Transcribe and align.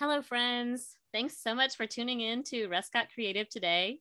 Hello, 0.00 0.22
friends. 0.22 0.96
Thanks 1.12 1.36
so 1.36 1.54
much 1.54 1.76
for 1.76 1.86
tuning 1.86 2.22
in 2.22 2.42
to 2.44 2.68
Rescott 2.68 3.12
Creative 3.12 3.46
today. 3.50 3.98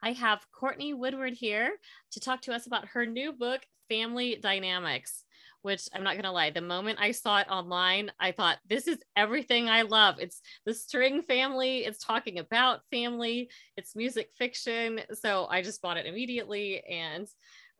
I 0.00 0.12
have 0.12 0.46
Courtney 0.52 0.94
Woodward 0.94 1.32
here 1.32 1.72
to 2.12 2.20
talk 2.20 2.40
to 2.42 2.52
us 2.52 2.68
about 2.68 2.86
her 2.86 3.04
new 3.04 3.32
book, 3.32 3.62
Family 3.88 4.38
Dynamics, 4.40 5.24
which 5.62 5.88
I'm 5.92 6.04
not 6.04 6.12
going 6.12 6.22
to 6.22 6.30
lie, 6.30 6.50
the 6.50 6.60
moment 6.60 7.00
I 7.02 7.10
saw 7.10 7.38
it 7.38 7.50
online, 7.50 8.12
I 8.20 8.30
thought, 8.30 8.58
this 8.68 8.86
is 8.86 8.98
everything 9.16 9.68
I 9.68 9.82
love. 9.82 10.20
It's 10.20 10.40
the 10.66 10.72
string 10.72 11.20
family, 11.20 11.78
it's 11.78 11.98
talking 11.98 12.38
about 12.38 12.82
family, 12.92 13.50
it's 13.76 13.96
music 13.96 14.30
fiction. 14.38 15.00
So 15.14 15.48
I 15.50 15.62
just 15.62 15.82
bought 15.82 15.96
it 15.96 16.06
immediately 16.06 16.80
and 16.88 17.26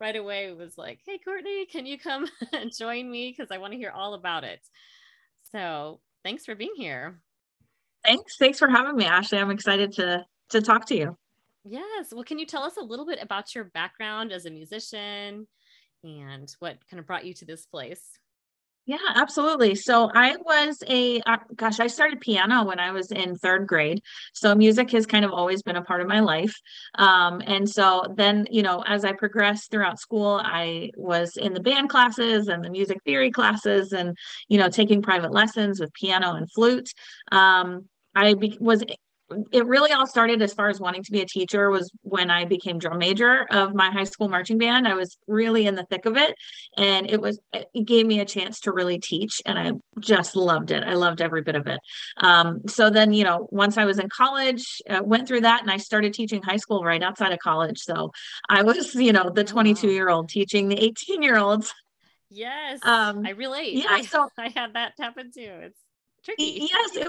right 0.01 0.17
away 0.17 0.53
was 0.53 0.77
like, 0.77 0.99
hey, 1.07 1.21
Courtney, 1.25 1.67
can 1.67 1.87
you 1.87 2.01
come 2.01 2.27
and 2.53 2.77
join 2.77 3.09
me? 3.09 3.31
Because 3.31 3.53
I 3.53 3.59
want 3.59 3.75
to 3.75 3.79
hear 3.79 3.93
all 3.93 4.15
about 4.15 4.43
it. 4.43 4.59
So 5.53 6.01
thanks 6.25 6.45
for 6.45 6.57
being 6.57 6.75
here. 6.77 7.21
Thanks. 8.05 8.37
Thanks 8.39 8.59
for 8.59 8.69
having 8.69 8.97
me, 8.97 9.05
Ashley. 9.05 9.39
I'm 9.39 9.51
excited 9.51 9.93
to 9.93 10.25
to 10.51 10.61
talk 10.61 10.87
to 10.87 10.97
you. 10.97 11.17
Yes. 11.65 12.13
Well, 12.13 12.25
can 12.25 12.39
you 12.39 12.47
tell 12.47 12.63
us 12.63 12.77
a 12.77 12.83
little 12.83 13.07
bit 13.07 13.19
about 13.21 13.55
your 13.55 13.65
background 13.65 14.33
as 14.33 14.47
a 14.47 14.51
musician 14.51 15.47
and 16.03 16.55
what 16.59 16.79
kind 16.91 16.99
of 16.99 17.07
brought 17.07 17.27
you 17.27 17.35
to 17.35 17.45
this 17.45 17.67
place? 17.67 18.19
Yeah, 18.91 18.97
absolutely. 19.15 19.77
So 19.77 20.11
I 20.17 20.35
was 20.45 20.83
a 20.89 21.21
uh, 21.21 21.37
gosh, 21.55 21.79
I 21.79 21.87
started 21.87 22.21
piano 22.21 22.65
when 22.65 22.81
I 22.81 22.91
was 22.91 23.13
in 23.13 23.37
third 23.37 23.69
grade. 23.69 24.03
So 24.33 24.53
music 24.53 24.91
has 24.91 25.07
kind 25.07 25.25
of 25.25 25.31
always 25.31 25.63
been 25.63 25.77
a 25.77 25.83
part 25.83 26.01
of 26.01 26.09
my 26.09 26.19
life. 26.19 26.57
Um, 26.97 27.41
and 27.47 27.71
so 27.71 28.05
then, 28.17 28.49
you 28.51 28.63
know, 28.63 28.83
as 28.85 29.05
I 29.05 29.13
progressed 29.13 29.71
throughout 29.71 30.01
school, 30.01 30.41
I 30.43 30.91
was 30.97 31.37
in 31.37 31.55
the 31.55 31.61
band 31.61 31.89
classes 31.89 32.49
and 32.49 32.65
the 32.65 32.71
music 32.71 32.99
theory 33.05 33.31
classes, 33.31 33.93
and 33.93 34.17
you 34.49 34.59
know, 34.59 34.69
taking 34.69 35.03
private 35.03 35.31
lessons 35.31 35.79
with 35.79 35.93
piano 35.95 36.35
and 36.35 36.51
flute. 36.51 36.91
Um, 37.31 37.89
I 38.17 38.35
be- 38.35 38.59
was 38.61 38.83
it 39.53 39.67
really 39.67 39.93
all 39.93 40.07
started 40.07 40.43
as 40.43 40.53
far 40.53 40.69
as 40.69 40.81
wanting 40.81 41.03
to 41.05 41.13
be 41.13 41.21
a 41.21 41.27
teacher 41.27 41.71
was 41.71 41.91
when 42.03 42.31
I 42.31 42.45
became 42.45 42.79
drum 42.79 42.99
major 42.99 43.47
of 43.51 43.75
my 43.75 43.91
high 43.91 44.05
school 44.05 44.29
marching 44.29 44.59
band. 44.59 44.87
I 44.87 44.95
was 44.95 45.17
really 45.27 45.67
in 45.67 45.75
the 45.75 45.85
thick 45.85 46.07
of 46.07 46.17
it 46.17 46.35
and 46.77 47.11
it 47.11 47.21
was 47.21 47.39
it 47.53 47.85
gave 47.85 48.07
me 48.07 48.21
a 48.21 48.25
chance 48.25 48.61
to 48.61 48.73
really 48.73 48.99
teach 48.99 49.41
and 49.47 49.59
I 49.59 49.73
just 50.01 50.37
loved 50.37 50.71
it. 50.71 50.83
I 50.83 50.95
loved 50.95 51.21
every 51.21 51.43
bit 51.43 51.55
of 51.55 51.67
it. 51.67 51.81
Um, 52.17 52.63
so 52.67 52.91
then, 52.91 53.13
you 53.13 53.25
know, 53.25 53.49
once 53.51 53.79
I 53.79 53.85
was 53.85 53.99
in 53.99 54.09
college, 54.09 54.83
uh, 54.89 55.01
went 55.03 55.29
through 55.29 55.43
that 55.43 55.63
and 55.63 55.71
I 55.71 55.77
started 55.77 56.15
teaching 56.15 56.43
high 56.43 56.57
school 56.57 56.85
right 56.85 57.03
outside 57.03 57.33
of 57.33 57.39
college. 57.39 57.79
So 57.79 58.11
I 58.49 58.63
was, 58.63 58.95
you 58.95 59.13
know, 59.13 59.31
the 59.31 59.45
22 59.45 59.89
year 59.89 60.09
old 60.09 60.29
teaching 60.29 60.69
the 60.69 60.83
18 60.83 61.23
year 61.23 61.39
olds. 61.39 61.73
Yes. 62.31 62.81
Um, 62.83 63.27
I 63.27 63.31
relate. 63.31 63.75
Yeah. 63.75 63.87
I, 63.91 64.03
so 64.03 64.29
I 64.39 64.49
had 64.49 64.75
that 64.75 64.93
happen 64.99 65.31
too. 65.33 65.51
It's 65.63 65.79
tricky. 66.25 66.69
Yes. 66.71 66.97
It, 66.97 67.09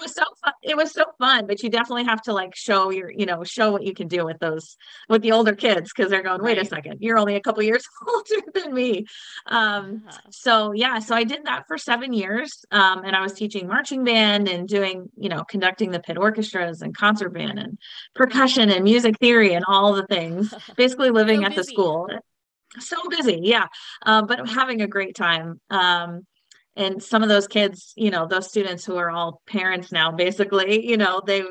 was 0.00 0.14
so 0.14 0.22
fun. 0.42 0.52
It 0.62 0.76
was 0.76 0.92
so 0.92 1.04
fun, 1.18 1.46
but 1.46 1.62
you 1.62 1.70
definitely 1.70 2.04
have 2.04 2.22
to 2.22 2.32
like 2.32 2.54
show 2.54 2.90
your, 2.90 3.10
you 3.10 3.26
know, 3.26 3.44
show 3.44 3.72
what 3.72 3.84
you 3.84 3.94
can 3.94 4.08
do 4.08 4.24
with 4.24 4.38
those 4.38 4.76
with 5.08 5.22
the 5.22 5.32
older 5.32 5.54
kids 5.54 5.92
because 5.94 6.10
they're 6.10 6.22
going, 6.22 6.42
wait 6.42 6.56
right. 6.56 6.66
a 6.66 6.68
second, 6.68 6.98
you're 7.00 7.18
only 7.18 7.36
a 7.36 7.40
couple 7.40 7.62
years 7.62 7.84
older 8.08 8.46
than 8.54 8.74
me. 8.74 9.06
Um, 9.46 10.02
uh-huh. 10.06 10.18
so 10.30 10.72
yeah, 10.72 10.98
so 10.98 11.14
I 11.14 11.24
did 11.24 11.44
that 11.44 11.64
for 11.66 11.78
seven 11.78 12.12
years, 12.12 12.64
um, 12.70 13.04
and 13.04 13.14
I 13.14 13.20
was 13.20 13.32
teaching 13.32 13.66
marching 13.66 14.04
band 14.04 14.48
and 14.48 14.66
doing, 14.68 15.08
you 15.16 15.28
know, 15.28 15.44
conducting 15.44 15.90
the 15.90 16.00
pit 16.00 16.18
orchestras 16.18 16.82
and 16.82 16.96
concert 16.96 17.30
band 17.30 17.58
and 17.58 17.78
percussion 18.14 18.70
and 18.70 18.84
music 18.84 19.18
theory 19.18 19.54
and 19.54 19.64
all 19.66 19.94
the 19.94 20.06
things. 20.06 20.52
Basically, 20.76 21.10
living 21.10 21.40
so 21.40 21.46
at 21.46 21.54
the 21.54 21.64
school. 21.64 22.08
So 22.78 22.96
busy, 23.08 23.40
yeah, 23.42 23.66
um, 24.06 24.26
but 24.26 24.48
having 24.48 24.80
a 24.80 24.86
great 24.86 25.16
time. 25.16 25.60
Um, 25.70 26.24
and 26.76 27.02
some 27.02 27.22
of 27.22 27.28
those 27.28 27.48
kids 27.48 27.92
you 27.96 28.10
know 28.10 28.26
those 28.26 28.48
students 28.48 28.84
who 28.84 28.96
are 28.96 29.10
all 29.10 29.42
parents 29.46 29.92
now 29.92 30.10
basically 30.10 30.86
you 30.86 30.96
know 30.96 31.20
they 31.26 31.42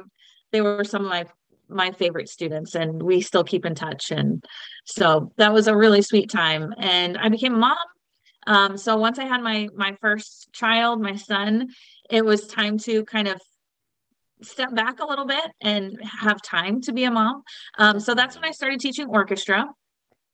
they 0.52 0.62
were 0.62 0.84
some 0.84 1.04
of 1.04 1.10
my 1.10 1.26
my 1.68 1.92
favorite 1.92 2.30
students 2.30 2.76
and 2.76 3.02
we 3.02 3.22
still 3.22 3.44
keep 3.44 3.66
in 3.66 3.76
touch 3.76 4.12
and 4.12 4.44
so 4.86 5.32
that 5.38 5.54
was 5.54 5.68
a 5.68 5.76
really 5.76 6.02
sweet 6.02 6.30
time 6.30 6.74
and 6.78 7.18
i 7.18 7.30
became 7.30 7.54
a 7.54 7.58
mom. 7.58 7.78
Um, 8.48 8.78
so 8.78 8.98
once 8.98 9.20
i 9.20 9.26
had 9.26 9.42
my 9.42 9.68
my 9.76 9.96
first 10.02 10.50
child 10.54 11.02
my 11.02 11.16
son 11.16 11.68
it 12.10 12.26
was 12.26 12.48
time 12.48 12.78
to 12.80 13.06
kind 13.06 13.28
of 13.28 13.40
step 14.42 14.74
back 14.74 15.00
a 15.00 15.06
little 15.06 15.26
bit 15.26 15.46
and 15.62 16.00
have 16.02 16.42
time 16.42 16.80
to 16.80 16.94
be 16.94 17.04
a 17.04 17.12
mom. 17.12 17.44
Um, 17.78 18.00
so 18.00 18.16
that's 18.16 18.36
when 18.36 18.46
i 18.46 18.52
started 18.52 18.80
teaching 18.80 19.08
orchestra 19.08 19.68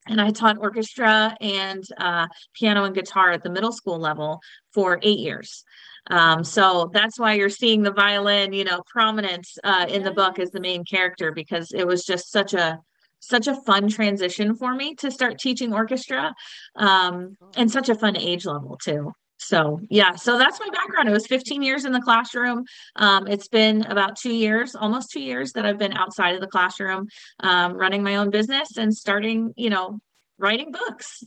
and 0.07 0.21
I 0.21 0.31
taught 0.31 0.57
orchestra 0.57 1.35
and 1.41 1.83
uh, 1.97 2.27
piano 2.53 2.83
and 2.83 2.95
guitar 2.95 3.31
at 3.31 3.43
the 3.43 3.49
middle 3.49 3.71
school 3.71 3.99
level 3.99 4.41
for 4.73 4.99
eight 5.01 5.19
years. 5.19 5.63
Um, 6.07 6.43
so 6.43 6.91
that's 6.93 7.19
why 7.19 7.33
you're 7.33 7.49
seeing 7.49 7.81
the 7.81 7.91
violin, 7.91 8.53
you 8.53 8.63
know, 8.63 8.81
prominent 8.88 9.47
uh, 9.63 9.88
in 9.89 10.03
the 10.03 10.11
book 10.11 10.38
as 10.38 10.51
the 10.51 10.59
main 10.59 10.83
character 10.83 11.31
because 11.31 11.71
it 11.71 11.85
was 11.85 12.05
just 12.05 12.31
such 12.31 12.53
a 12.53 12.79
such 13.19 13.47
a 13.47 13.55
fun 13.55 13.89
transition 13.89 14.55
for 14.55 14.75
me 14.75 14.93
to 14.93 15.09
start 15.09 15.39
teaching 15.39 15.73
orchestra 15.73 16.31
um, 16.75 17.35
and 17.55 17.72
such 17.72 17.89
a 17.89 17.95
fun 17.95 18.16
age 18.16 18.45
level 18.45 18.77
too 18.77 19.11
so 19.38 19.79
yeah 19.90 20.16
so 20.16 20.38
that's 20.38 20.59
my 20.59 20.69
background 20.72 21.09
it 21.09 21.12
was 21.12 21.28
15 21.28 21.62
years 21.62 21.85
in 21.85 21.91
the 21.91 22.01
classroom 22.01 22.63
um, 22.96 23.28
it's 23.28 23.47
been 23.47 23.84
about 23.85 24.16
two 24.16 24.34
years 24.34 24.75
almost 24.75 25.12
two 25.12 25.22
years 25.22 25.51
that 25.53 25.66
i've 25.66 25.78
been 25.78 25.94
outside 25.94 26.35
of 26.35 26.41
the 26.41 26.47
classroom 26.47 27.07
um, 27.41 27.73
running 27.73 28.03
my 28.03 28.16
own 28.16 28.29
business 28.29 28.78
and 28.78 28.94
starting 28.94 29.53
you 29.56 29.69
know 29.69 30.00
writing 30.38 30.72
books 30.72 31.23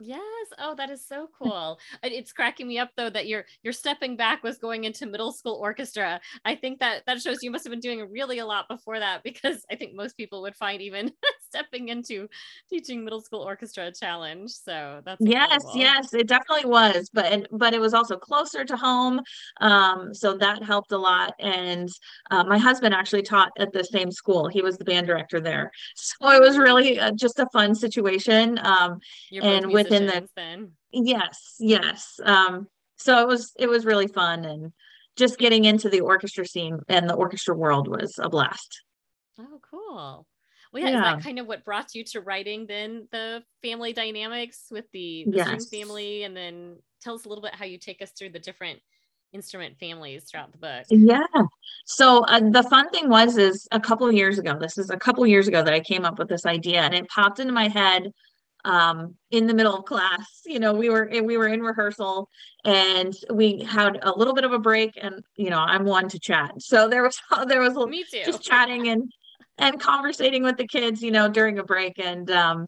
Yes. 0.00 0.20
Oh, 0.58 0.74
that 0.76 0.90
is 0.90 1.06
so 1.06 1.28
cool. 1.38 1.78
It's 2.02 2.32
cracking 2.32 2.66
me 2.66 2.78
up 2.78 2.90
though 2.96 3.10
that 3.10 3.28
your 3.28 3.44
your 3.62 3.74
stepping 3.74 4.16
back 4.16 4.42
was 4.42 4.56
going 4.56 4.84
into 4.84 5.06
middle 5.06 5.30
school 5.30 5.58
orchestra. 5.60 6.20
I 6.44 6.54
think 6.54 6.80
that 6.80 7.02
that 7.06 7.20
shows 7.20 7.42
you 7.42 7.50
must 7.50 7.64
have 7.64 7.70
been 7.70 7.80
doing 7.80 8.10
really 8.10 8.38
a 8.38 8.46
lot 8.46 8.66
before 8.66 8.98
that 8.98 9.22
because 9.22 9.62
I 9.70 9.76
think 9.76 9.94
most 9.94 10.16
people 10.16 10.40
would 10.42 10.56
find 10.56 10.80
even 10.80 11.12
stepping 11.50 11.88
into 11.88 12.28
teaching 12.68 13.04
middle 13.04 13.20
school 13.20 13.40
orchestra 13.40 13.92
challenge. 13.92 14.50
So 14.52 15.02
that's 15.04 15.20
yes, 15.20 15.62
incredible. 15.64 15.80
yes, 15.80 16.14
it 16.14 16.28
definitely 16.28 16.70
was. 16.70 17.10
But 17.12 17.48
but 17.50 17.74
it 17.74 17.80
was 17.80 17.92
also 17.92 18.16
closer 18.16 18.64
to 18.64 18.76
home, 18.76 19.20
um, 19.60 20.14
so 20.14 20.36
that 20.38 20.62
helped 20.62 20.92
a 20.92 20.98
lot. 20.98 21.34
And 21.38 21.88
uh, 22.30 22.44
my 22.44 22.58
husband 22.58 22.94
actually 22.94 23.22
taught 23.22 23.50
at 23.58 23.72
the 23.72 23.84
same 23.84 24.10
school. 24.10 24.48
He 24.48 24.62
was 24.62 24.78
the 24.78 24.84
band 24.84 25.06
director 25.06 25.40
there, 25.40 25.70
so 25.96 26.30
it 26.30 26.40
was 26.40 26.56
really 26.56 26.98
uh, 26.98 27.12
just 27.12 27.38
a 27.38 27.46
fun 27.52 27.74
situation. 27.74 28.58
Um, 28.62 29.00
and 29.42 29.66
with 29.66 29.90
within 29.90 30.06
the 30.06 30.28
then. 30.36 30.72
yes 30.92 31.56
yes 31.58 32.20
um 32.24 32.66
so 32.96 33.20
it 33.20 33.26
was 33.26 33.52
it 33.58 33.68
was 33.68 33.84
really 33.84 34.06
fun 34.06 34.44
and 34.44 34.72
just 35.16 35.38
getting 35.38 35.64
into 35.64 35.88
the 35.88 36.00
orchestra 36.00 36.46
scene 36.46 36.78
and 36.88 37.08
the 37.08 37.14
orchestra 37.14 37.54
world 37.54 37.88
was 37.88 38.18
a 38.18 38.28
blast 38.28 38.82
oh 39.38 39.60
cool 39.70 40.26
well, 40.72 40.82
yeah, 40.82 40.90
yeah, 40.90 40.96
is 40.96 41.16
that 41.16 41.24
kind 41.24 41.38
of 41.38 41.46
what 41.46 41.64
brought 41.64 41.94
you 41.94 42.04
to 42.04 42.20
writing 42.20 42.66
then 42.66 43.08
the 43.10 43.42
family 43.62 43.92
dynamics 43.92 44.66
with 44.70 44.84
the, 44.92 45.24
the 45.28 45.38
yes. 45.38 45.68
family? 45.68 46.22
And 46.22 46.36
then 46.36 46.76
tell 47.02 47.14
us 47.14 47.24
a 47.24 47.28
little 47.28 47.42
bit 47.42 47.54
how 47.54 47.64
you 47.64 47.78
take 47.78 48.00
us 48.02 48.12
through 48.12 48.30
the 48.30 48.38
different 48.38 48.80
instrument 49.32 49.78
families 49.78 50.24
throughout 50.24 50.52
the 50.52 50.58
book. 50.58 50.84
Yeah. 50.88 51.26
So 51.86 52.24
uh, 52.24 52.40
the 52.50 52.62
fun 52.64 52.90
thing 52.90 53.08
was 53.08 53.36
is 53.36 53.66
a 53.72 53.80
couple 53.80 54.06
of 54.06 54.14
years 54.14 54.38
ago. 54.38 54.56
This 54.58 54.78
is 54.78 54.90
a 54.90 54.96
couple 54.96 55.22
of 55.22 55.30
years 55.30 55.48
ago 55.48 55.62
that 55.62 55.74
I 55.74 55.80
came 55.80 56.04
up 56.04 56.18
with 56.18 56.28
this 56.28 56.46
idea, 56.46 56.82
and 56.82 56.94
it 56.94 57.08
popped 57.08 57.40
into 57.40 57.52
my 57.52 57.68
head 57.68 58.12
um, 58.64 59.14
in 59.30 59.46
the 59.46 59.54
middle 59.54 59.74
of 59.76 59.84
class. 59.84 60.42
You 60.44 60.58
know, 60.58 60.72
we 60.72 60.90
were 60.90 61.08
we 61.10 61.36
were 61.36 61.48
in 61.48 61.62
rehearsal 61.62 62.28
and 62.64 63.14
we 63.32 63.62
had 63.62 63.98
a 64.02 64.16
little 64.16 64.34
bit 64.34 64.44
of 64.44 64.52
a 64.52 64.58
break, 64.58 64.98
and 65.00 65.22
you 65.36 65.50
know, 65.50 65.58
I'm 65.58 65.84
one 65.84 66.08
to 66.08 66.18
chat, 66.18 66.60
so 66.60 66.88
there 66.88 67.02
was 67.02 67.18
there 67.46 67.60
was 67.60 67.76
Me 67.88 68.04
too. 68.10 68.22
just 68.24 68.42
chatting 68.42 68.88
and 68.88 69.10
and 69.60 69.80
conversating 69.80 70.42
with 70.42 70.56
the 70.56 70.66
kids, 70.66 71.02
you 71.02 71.10
know, 71.10 71.28
during 71.28 71.58
a 71.58 71.64
break, 71.64 71.98
and 71.98 72.30
um, 72.30 72.66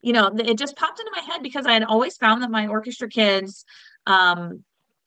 you 0.00 0.12
know, 0.12 0.30
it 0.38 0.56
just 0.56 0.76
popped 0.76 1.00
into 1.00 1.12
my 1.14 1.22
head 1.32 1.42
because 1.42 1.66
I 1.66 1.72
had 1.72 1.84
always 1.84 2.16
found 2.16 2.42
that 2.42 2.50
my 2.50 2.66
orchestra 2.66 3.08
kids. 3.08 3.64
Um, 4.06 4.64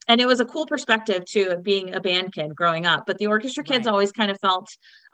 and 0.07 0.19
it 0.19 0.25
was 0.25 0.39
a 0.39 0.45
cool 0.45 0.65
perspective 0.65 1.23
too 1.25 1.57
being 1.61 1.93
a 1.93 1.99
band 1.99 2.33
kid 2.33 2.55
growing 2.55 2.85
up 2.87 3.05
but 3.05 3.17
the 3.19 3.27
orchestra 3.27 3.63
kids 3.63 3.85
right. 3.85 3.91
always 3.91 4.11
kind 4.11 4.31
of 4.31 4.39
felt 4.41 4.67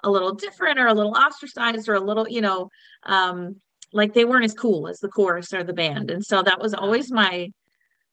a 0.03 0.09
little 0.09 0.33
different 0.33 0.79
or 0.79 0.87
a 0.87 0.93
little 0.93 1.15
ostracized 1.15 1.89
or 1.89 1.95
a 1.95 1.99
little 1.99 2.27
you 2.27 2.41
know 2.41 2.69
um, 3.03 3.57
like 3.93 4.13
they 4.13 4.25
weren't 4.25 4.45
as 4.45 4.53
cool 4.53 4.87
as 4.87 4.99
the 4.99 5.07
chorus 5.07 5.53
or 5.53 5.63
the 5.63 5.73
band. 5.73 6.11
And 6.11 6.25
so 6.25 6.43
that 6.43 6.61
was 6.61 6.73
always 6.73 7.11
my 7.11 7.51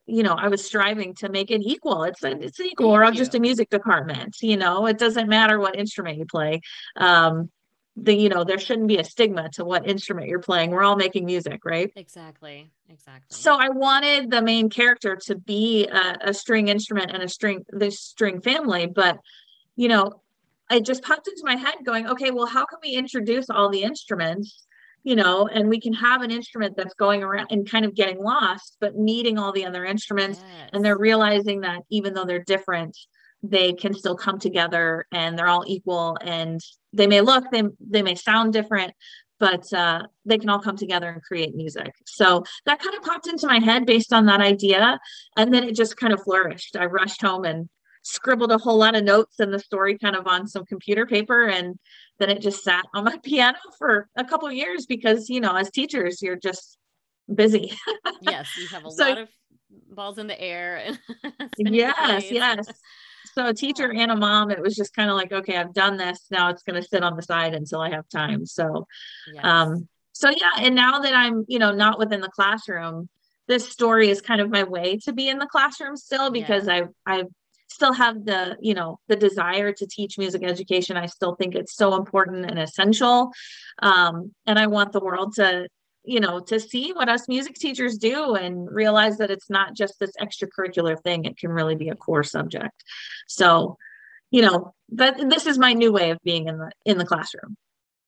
you 0.06 0.22
know 0.22 0.34
i 0.34 0.48
was 0.48 0.62
striving 0.62 1.14
to 1.14 1.30
make 1.30 1.50
it 1.50 1.62
equal. 1.62 2.04
It's 2.04 2.22
a, 2.22 2.32
it's 2.32 2.60
equal 2.60 2.88
Thank 2.88 2.98
or 2.98 3.04
i'm 3.04 3.14
just 3.14 3.34
a 3.34 3.40
music 3.40 3.70
department 3.70 4.36
you 4.42 4.56
know? 4.58 4.86
It 4.86 4.98
doesn't 4.98 5.28
matter 5.28 5.58
what 5.58 5.76
instrument 5.76 6.18
you 6.18 6.26
play. 6.26 6.60
Um 6.96 7.50
the 7.96 8.14
you 8.14 8.28
know 8.28 8.44
there 8.44 8.58
shouldn't 8.58 8.88
be 8.88 8.98
a 8.98 9.04
stigma 9.04 9.48
to 9.50 9.64
what 9.64 9.86
instrument 9.88 10.28
you're 10.28 10.40
playing 10.40 10.70
we're 10.70 10.82
all 10.82 10.96
making 10.96 11.24
music 11.24 11.60
right 11.64 11.92
exactly 11.94 12.70
exactly 12.88 13.26
so 13.28 13.56
i 13.56 13.68
wanted 13.68 14.30
the 14.30 14.42
main 14.42 14.68
character 14.68 15.16
to 15.16 15.36
be 15.36 15.86
a, 15.86 16.16
a 16.22 16.34
string 16.34 16.68
instrument 16.68 17.10
and 17.12 17.22
a 17.22 17.28
string 17.28 17.64
the 17.70 17.90
string 17.90 18.40
family 18.40 18.86
but 18.86 19.18
you 19.76 19.88
know 19.88 20.10
it 20.70 20.84
just 20.84 21.02
popped 21.04 21.28
into 21.28 21.42
my 21.44 21.56
head 21.56 21.74
going 21.84 22.08
okay 22.08 22.30
well 22.30 22.46
how 22.46 22.64
can 22.64 22.78
we 22.82 22.90
introduce 22.90 23.48
all 23.48 23.70
the 23.70 23.82
instruments 23.82 24.64
you 25.04 25.16
know, 25.16 25.46
and 25.46 25.68
we 25.68 25.78
can 25.78 25.92
have 25.92 26.22
an 26.22 26.30
instrument 26.30 26.76
that's 26.76 26.94
going 26.94 27.22
around 27.22 27.48
and 27.50 27.70
kind 27.70 27.84
of 27.84 27.94
getting 27.94 28.18
lost, 28.18 28.78
but 28.80 28.96
meeting 28.96 29.38
all 29.38 29.52
the 29.52 29.66
other 29.66 29.84
instruments. 29.84 30.40
Yes. 30.42 30.70
And 30.72 30.82
they're 30.82 30.96
realizing 30.96 31.60
that 31.60 31.82
even 31.90 32.14
though 32.14 32.24
they're 32.24 32.42
different, 32.42 32.96
they 33.44 33.74
can 33.74 33.92
still 33.92 34.16
come 34.16 34.38
together 34.38 35.06
and 35.12 35.38
they're 35.38 35.48
all 35.48 35.64
equal 35.66 36.16
and 36.22 36.60
they 36.94 37.06
may 37.06 37.20
look 37.20 37.44
they, 37.52 37.62
they 37.78 38.02
may 38.02 38.14
sound 38.14 38.52
different 38.52 38.92
but 39.40 39.70
uh, 39.72 40.00
they 40.24 40.38
can 40.38 40.48
all 40.48 40.60
come 40.60 40.76
together 40.76 41.10
and 41.10 41.20
create 41.22 41.54
music. 41.54 41.92
So 42.06 42.44
that 42.66 42.78
kind 42.78 42.96
of 42.96 43.02
popped 43.02 43.26
into 43.26 43.46
my 43.46 43.58
head 43.58 43.84
based 43.84 44.12
on 44.12 44.26
that 44.26 44.40
idea 44.40 44.98
and 45.36 45.52
then 45.52 45.64
it 45.64 45.74
just 45.74 45.96
kind 45.96 46.12
of 46.12 46.22
flourished. 46.22 46.76
I 46.76 46.86
rushed 46.86 47.20
home 47.20 47.44
and 47.44 47.68
scribbled 48.04 48.52
a 48.52 48.58
whole 48.58 48.78
lot 48.78 48.94
of 48.94 49.04
notes 49.04 49.40
and 49.40 49.52
the 49.52 49.58
story 49.58 49.98
kind 49.98 50.14
of 50.14 50.26
on 50.26 50.46
some 50.46 50.64
computer 50.64 51.04
paper 51.04 51.48
and 51.48 51.78
then 52.18 52.30
it 52.30 52.40
just 52.40 52.62
sat 52.62 52.84
on 52.94 53.04
my 53.04 53.18
piano 53.22 53.58
for 53.76 54.08
a 54.16 54.24
couple 54.24 54.50
years 54.50 54.86
because 54.86 55.28
you 55.28 55.40
know 55.40 55.54
as 55.54 55.70
teachers 55.70 56.22
you're 56.22 56.36
just 56.36 56.78
busy. 57.34 57.76
Yes 58.22 58.48
you 58.56 58.68
have 58.68 58.86
a 58.86 58.90
so, 58.90 59.08
lot 59.08 59.18
of 59.18 59.28
balls 59.90 60.18
in 60.18 60.26
the 60.26 60.40
air 60.40 60.96
yes 61.58 62.30
yes 62.30 62.66
so 63.32 63.46
a 63.46 63.54
teacher 63.54 63.92
and 63.92 64.10
a 64.10 64.16
mom 64.16 64.50
it 64.50 64.60
was 64.60 64.74
just 64.74 64.94
kind 64.94 65.10
of 65.10 65.16
like 65.16 65.32
okay 65.32 65.56
i've 65.56 65.74
done 65.74 65.96
this 65.96 66.26
now 66.30 66.50
it's 66.50 66.62
going 66.62 66.80
to 66.80 66.86
sit 66.86 67.02
on 67.02 67.16
the 67.16 67.22
side 67.22 67.54
until 67.54 67.80
i 67.80 67.90
have 67.90 68.08
time 68.08 68.44
so 68.44 68.86
yes. 69.32 69.44
um 69.44 69.88
so 70.12 70.28
yeah 70.30 70.52
and 70.58 70.74
now 70.74 70.98
that 70.98 71.14
i'm 71.14 71.44
you 71.48 71.58
know 71.58 71.72
not 71.72 71.98
within 71.98 72.20
the 72.20 72.28
classroom 72.28 73.08
this 73.46 73.68
story 73.68 74.08
is 74.08 74.20
kind 74.20 74.40
of 74.40 74.50
my 74.50 74.64
way 74.64 74.96
to 74.96 75.12
be 75.12 75.28
in 75.28 75.38
the 75.38 75.46
classroom 75.46 75.96
still 75.96 76.30
because 76.30 76.66
yeah. 76.66 76.86
i 77.06 77.18
i 77.18 77.24
still 77.68 77.92
have 77.92 78.24
the 78.24 78.56
you 78.60 78.74
know 78.74 78.98
the 79.08 79.16
desire 79.16 79.72
to 79.72 79.86
teach 79.86 80.18
music 80.18 80.42
education 80.44 80.96
i 80.96 81.06
still 81.06 81.34
think 81.34 81.54
it's 81.54 81.74
so 81.74 81.96
important 81.96 82.48
and 82.48 82.58
essential 82.58 83.30
um, 83.82 84.32
and 84.46 84.58
i 84.58 84.66
want 84.66 84.92
the 84.92 85.00
world 85.00 85.34
to 85.34 85.66
you 86.04 86.20
know 86.20 86.38
to 86.38 86.60
see 86.60 86.92
what 86.92 87.08
us 87.08 87.28
music 87.28 87.54
teachers 87.54 87.96
do 87.96 88.34
and 88.34 88.70
realize 88.70 89.16
that 89.18 89.30
it's 89.30 89.50
not 89.50 89.74
just 89.74 89.98
this 89.98 90.12
extracurricular 90.20 91.00
thing 91.02 91.24
it 91.24 91.36
can 91.36 91.50
really 91.50 91.74
be 91.74 91.88
a 91.88 91.94
core 91.94 92.22
subject 92.22 92.84
so 93.26 93.76
you 94.30 94.42
know 94.42 94.74
that 94.90 95.16
this 95.30 95.46
is 95.46 95.58
my 95.58 95.72
new 95.72 95.92
way 95.92 96.10
of 96.10 96.18
being 96.22 96.48
in 96.48 96.58
the 96.58 96.70
in 96.84 96.98
the 96.98 97.06
classroom 97.06 97.56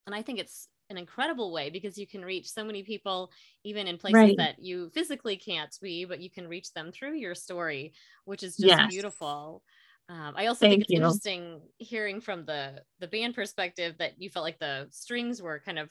and 0.06 0.14
i 0.14 0.22
think 0.22 0.38
it's 0.38 0.68
an 0.88 0.96
incredible 0.96 1.52
way 1.52 1.68
because 1.68 1.98
you 1.98 2.06
can 2.06 2.24
reach 2.24 2.48
so 2.48 2.62
many 2.62 2.84
people 2.84 3.30
even 3.64 3.88
in 3.88 3.98
places 3.98 4.14
right. 4.14 4.36
that 4.36 4.60
you 4.60 4.88
physically 4.90 5.36
can't 5.36 5.76
be 5.82 6.04
but 6.04 6.20
you 6.20 6.30
can 6.30 6.46
reach 6.46 6.72
them 6.74 6.92
through 6.92 7.14
your 7.14 7.34
story 7.34 7.92
which 8.24 8.42
is 8.42 8.56
just 8.56 8.68
yes. 8.68 8.90
beautiful 8.90 9.62
um, 10.08 10.34
I 10.36 10.46
also 10.46 10.60
Thank 10.60 10.72
think 10.72 10.82
it's 10.82 10.90
you. 10.90 10.96
interesting 10.98 11.60
hearing 11.78 12.20
from 12.20 12.44
the 12.44 12.80
the 13.00 13.08
band 13.08 13.34
perspective 13.34 13.96
that 13.98 14.12
you 14.18 14.30
felt 14.30 14.44
like 14.44 14.60
the 14.60 14.86
strings 14.90 15.42
were 15.42 15.58
kind 15.58 15.80
of 15.80 15.90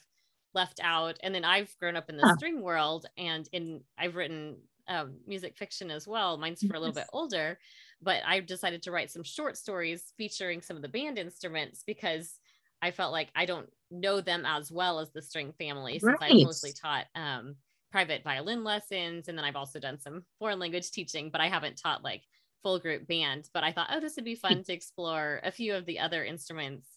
left 0.56 0.80
out. 0.84 1.20
And 1.22 1.36
then 1.36 1.46
I've 1.46 1.76
grown 1.78 1.96
up 1.96 2.10
in 2.10 2.18
the 2.18 2.34
string 2.38 2.62
world, 2.62 3.06
and 3.18 3.48
in 3.52 3.82
I've 3.98 4.16
written 4.16 4.58
um, 4.88 5.16
music 5.28 5.58
fiction 5.58 5.92
as 5.92 6.08
well. 6.08 6.38
Mine's 6.38 6.64
for 6.64 6.76
a 6.76 6.80
little 6.80 6.94
bit 6.94 7.08
older, 7.14 7.60
but 8.02 8.22
I 8.26 8.40
decided 8.40 8.84
to 8.84 8.92
write 8.92 9.12
some 9.12 9.24
short 9.24 9.58
stories 9.58 10.14
featuring 10.18 10.62
some 10.62 10.76
of 10.76 10.82
the 10.82 10.90
band 10.90 11.18
instruments 11.18 11.84
because 11.86 12.40
I 12.82 12.92
felt 12.92 13.12
like 13.12 13.30
I 13.36 13.46
don't 13.46 13.70
know 13.90 14.22
them 14.22 14.46
as 14.46 14.72
well 14.72 15.00
as 15.00 15.12
the 15.12 15.22
string 15.22 15.54
family 15.58 16.00
since 16.00 16.20
right. 16.20 16.32
I've 16.32 16.46
mostly 16.46 16.74
taught 16.74 17.06
um, 17.16 17.56
private 17.92 18.24
violin 18.24 18.64
lessons, 18.64 19.28
and 19.28 19.38
then 19.38 19.46
I've 19.46 19.56
also 19.56 19.80
done 19.80 20.00
some 20.00 20.24
foreign 20.40 20.60
language 20.60 20.92
teaching, 20.92 21.30
but 21.32 21.42
I 21.42 21.48
haven't 21.48 21.82
taught 21.82 22.04
like 22.04 22.24
full 22.62 22.80
group 22.80 23.08
band. 23.08 23.50
But 23.54 23.64
I 23.64 23.72
thought, 23.72 23.90
oh, 23.92 24.00
this 24.00 24.16
would 24.18 24.26
be 24.26 24.36
fun 24.36 24.64
to 24.64 24.74
explore 24.74 25.40
a 25.44 25.52
few 25.52 25.74
of 25.76 25.86
the 25.86 26.00
other 26.00 26.24
instruments 26.24 26.88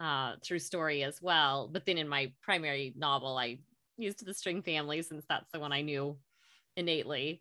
uh, 0.00 0.34
through 0.42 0.58
story 0.60 1.02
as 1.02 1.20
well. 1.20 1.68
But 1.72 1.86
then 1.86 1.98
in 1.98 2.08
my 2.08 2.32
primary 2.42 2.92
novel, 2.96 3.36
I 3.36 3.58
used 3.96 4.24
the 4.24 4.34
string 4.34 4.62
family 4.62 5.02
since 5.02 5.24
that's 5.28 5.50
the 5.52 5.60
one 5.60 5.72
I 5.72 5.82
knew 5.82 6.16
innately. 6.76 7.40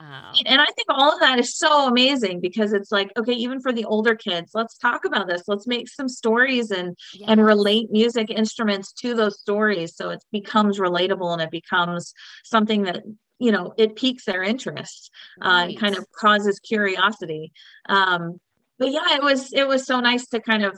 Um, 0.00 0.34
and 0.44 0.60
I 0.60 0.66
think 0.66 0.88
all 0.88 1.12
of 1.12 1.20
that 1.20 1.38
is 1.38 1.56
so 1.56 1.86
amazing 1.86 2.40
because 2.40 2.72
it's 2.72 2.90
like, 2.90 3.12
okay, 3.16 3.32
even 3.32 3.60
for 3.60 3.72
the 3.72 3.84
older 3.84 4.16
kids, 4.16 4.50
let's 4.52 4.76
talk 4.76 5.04
about 5.04 5.28
this. 5.28 5.44
Let's 5.46 5.66
make 5.68 5.88
some 5.88 6.08
stories 6.08 6.72
and 6.72 6.96
and 7.26 7.42
relate 7.42 7.90
music 7.90 8.28
instruments 8.28 8.92
to 8.94 9.14
those 9.14 9.38
stories 9.38 9.96
so 9.96 10.10
it 10.10 10.22
becomes 10.32 10.80
relatable 10.80 11.32
and 11.32 11.40
it 11.40 11.50
becomes 11.50 12.12
something 12.44 12.82
that 12.82 13.04
you 13.38 13.52
know 13.52 13.72
it 13.78 13.94
piques 13.94 14.24
their 14.24 14.42
interest 14.42 15.10
right. 15.40 15.48
uh, 15.48 15.64
and 15.68 15.78
kind 15.78 15.96
of 15.96 16.04
causes 16.10 16.58
curiosity. 16.58 17.52
Um, 17.88 18.40
but 18.78 18.90
yeah, 18.90 19.14
it 19.14 19.22
was 19.22 19.52
it 19.52 19.66
was 19.68 19.86
so 19.86 20.00
nice 20.00 20.26
to 20.28 20.40
kind 20.40 20.64
of 20.64 20.76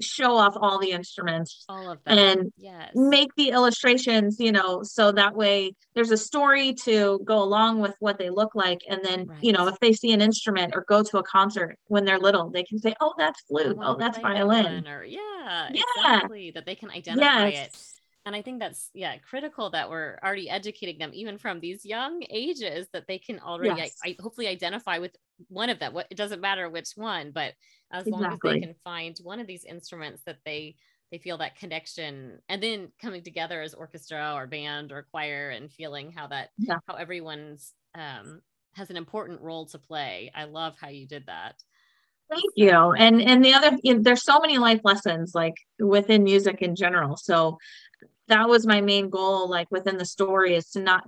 show 0.00 0.36
off 0.36 0.54
all 0.60 0.78
the 0.78 0.90
instruments 0.90 1.64
all 1.68 1.90
of 1.90 2.02
them 2.04 2.18
and 2.18 2.52
yes. 2.56 2.90
make 2.94 3.30
the 3.36 3.50
illustrations 3.50 4.36
you 4.38 4.52
know 4.52 4.82
so 4.82 5.10
that 5.12 5.34
way 5.34 5.72
there's 5.94 6.10
a 6.10 6.16
story 6.16 6.74
to 6.74 7.20
go 7.24 7.42
along 7.42 7.80
with 7.80 7.94
what 8.00 8.18
they 8.18 8.30
look 8.30 8.54
like 8.54 8.80
and 8.88 9.00
then 9.02 9.26
right. 9.26 9.38
you 9.42 9.52
know 9.52 9.66
if 9.66 9.78
they 9.80 9.92
see 9.92 10.12
an 10.12 10.20
instrument 10.20 10.74
or 10.74 10.84
go 10.88 11.02
to 11.02 11.18
a 11.18 11.22
concert 11.22 11.78
when 11.86 12.04
they're 12.04 12.18
little 12.18 12.50
they 12.50 12.64
can 12.64 12.78
say 12.78 12.94
oh 13.00 13.14
that's 13.16 13.40
flute 13.42 13.76
oh, 13.80 13.94
oh 13.94 13.96
that's 13.98 14.18
violin 14.18 14.86
or 14.86 15.04
yeah 15.04 15.68
yeah 15.72 15.82
exactly 15.96 16.50
that 16.50 16.66
they 16.66 16.74
can 16.74 16.90
identify 16.90 17.48
yes. 17.48 17.66
it 17.66 17.95
and 18.26 18.36
i 18.36 18.42
think 18.42 18.58
that's 18.58 18.90
yeah 18.92 19.16
critical 19.18 19.70
that 19.70 19.88
we're 19.88 20.18
already 20.22 20.50
educating 20.50 20.98
them 20.98 21.10
even 21.14 21.38
from 21.38 21.60
these 21.60 21.86
young 21.86 22.22
ages 22.28 22.88
that 22.92 23.06
they 23.06 23.18
can 23.18 23.38
already 23.40 23.80
yes. 23.80 23.96
I, 24.04 24.10
I 24.10 24.16
hopefully 24.20 24.48
identify 24.48 24.98
with 24.98 25.16
one 25.48 25.70
of 25.70 25.78
them 25.78 25.94
what 25.94 26.08
it 26.10 26.16
doesn't 26.16 26.40
matter 26.40 26.68
which 26.68 26.90
one 26.96 27.30
but 27.30 27.54
as 27.92 28.06
exactly. 28.06 28.12
long 28.12 28.32
as 28.32 28.38
they 28.42 28.60
can 28.60 28.74
find 28.84 29.18
one 29.22 29.40
of 29.40 29.46
these 29.46 29.64
instruments 29.64 30.22
that 30.26 30.38
they 30.44 30.74
they 31.12 31.18
feel 31.18 31.38
that 31.38 31.56
connection 31.56 32.40
and 32.48 32.62
then 32.62 32.88
coming 33.00 33.22
together 33.22 33.62
as 33.62 33.74
orchestra 33.74 34.32
or 34.34 34.46
band 34.46 34.92
or 34.92 35.06
choir 35.10 35.50
and 35.50 35.72
feeling 35.72 36.10
how 36.12 36.26
that 36.26 36.50
yeah. 36.58 36.78
how 36.86 36.94
everyone's 36.94 37.72
um, 37.94 38.42
has 38.74 38.90
an 38.90 38.96
important 38.96 39.40
role 39.40 39.66
to 39.66 39.78
play 39.78 40.30
i 40.34 40.44
love 40.44 40.74
how 40.80 40.88
you 40.88 41.06
did 41.06 41.24
that 41.26 41.54
thank 42.28 42.42
you 42.56 42.92
and 42.92 43.22
and 43.22 43.44
the 43.44 43.54
other 43.54 43.76
you 43.82 43.94
know, 43.94 44.02
there's 44.02 44.24
so 44.24 44.40
many 44.40 44.58
life 44.58 44.80
lessons 44.82 45.32
like 45.34 45.54
within 45.78 46.24
music 46.24 46.60
in 46.60 46.74
general 46.74 47.16
so 47.16 47.56
that 48.28 48.48
was 48.48 48.66
my 48.66 48.80
main 48.80 49.10
goal 49.10 49.48
like 49.48 49.70
within 49.70 49.96
the 49.96 50.04
story 50.04 50.54
is 50.54 50.70
to 50.70 50.80
not 50.80 51.04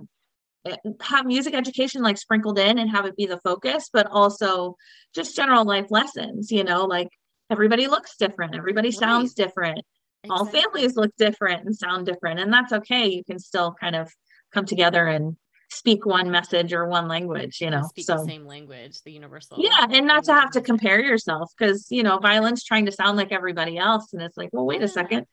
Eh, 0.65 0.75
have 1.01 1.25
music 1.25 1.53
education 1.53 2.01
like 2.01 2.17
sprinkled 2.17 2.59
in 2.59 2.77
and 2.77 2.89
have 2.89 3.05
it 3.05 3.15
be 3.15 3.25
the 3.25 3.39
focus, 3.39 3.89
but 3.91 4.07
also 4.07 4.75
just 5.15 5.35
general 5.35 5.63
life 5.63 5.87
lessons, 5.89 6.51
you 6.51 6.63
know, 6.63 6.85
like 6.85 7.09
everybody 7.49 7.87
looks 7.87 8.17
different, 8.17 8.55
everybody 8.55 8.91
sounds 8.91 9.29
right. 9.37 9.45
different. 9.47 9.85
Exactly. 10.23 10.29
All 10.29 10.45
families 10.45 10.97
look 10.97 11.11
different 11.17 11.65
and 11.65 11.75
sound 11.75 12.05
different, 12.05 12.41
and 12.41 12.51
that's 12.51 12.73
okay. 12.73 13.07
You 13.07 13.23
can 13.23 13.39
still 13.39 13.73
kind 13.79 13.95
of 13.95 14.11
come 14.53 14.65
together 14.65 15.07
and 15.07 15.37
speak 15.71 16.05
one 16.05 16.29
message 16.29 16.73
or 16.73 16.87
one 16.87 17.07
language, 17.07 17.61
you 17.61 17.69
know. 17.69 17.83
Speak 17.87 18.05
so, 18.05 18.17
the 18.17 18.25
same 18.25 18.45
language, 18.45 19.01
the 19.05 19.13
universal. 19.13 19.57
Yeah, 19.61 19.85
and 19.89 20.05
not 20.05 20.25
to 20.25 20.33
have 20.33 20.51
to 20.51 20.61
compare 20.61 20.99
yourself 21.01 21.53
because 21.57 21.87
you 21.89 22.03
know, 22.03 22.17
violin's 22.17 22.65
trying 22.65 22.85
to 22.87 22.91
sound 22.91 23.15
like 23.15 23.31
everybody 23.31 23.77
else, 23.77 24.11
and 24.11 24.21
it's 24.21 24.35
like, 24.35 24.49
well, 24.51 24.65
wait 24.65 24.81
yeah. 24.81 24.87
a 24.87 24.89
second, 24.89 25.25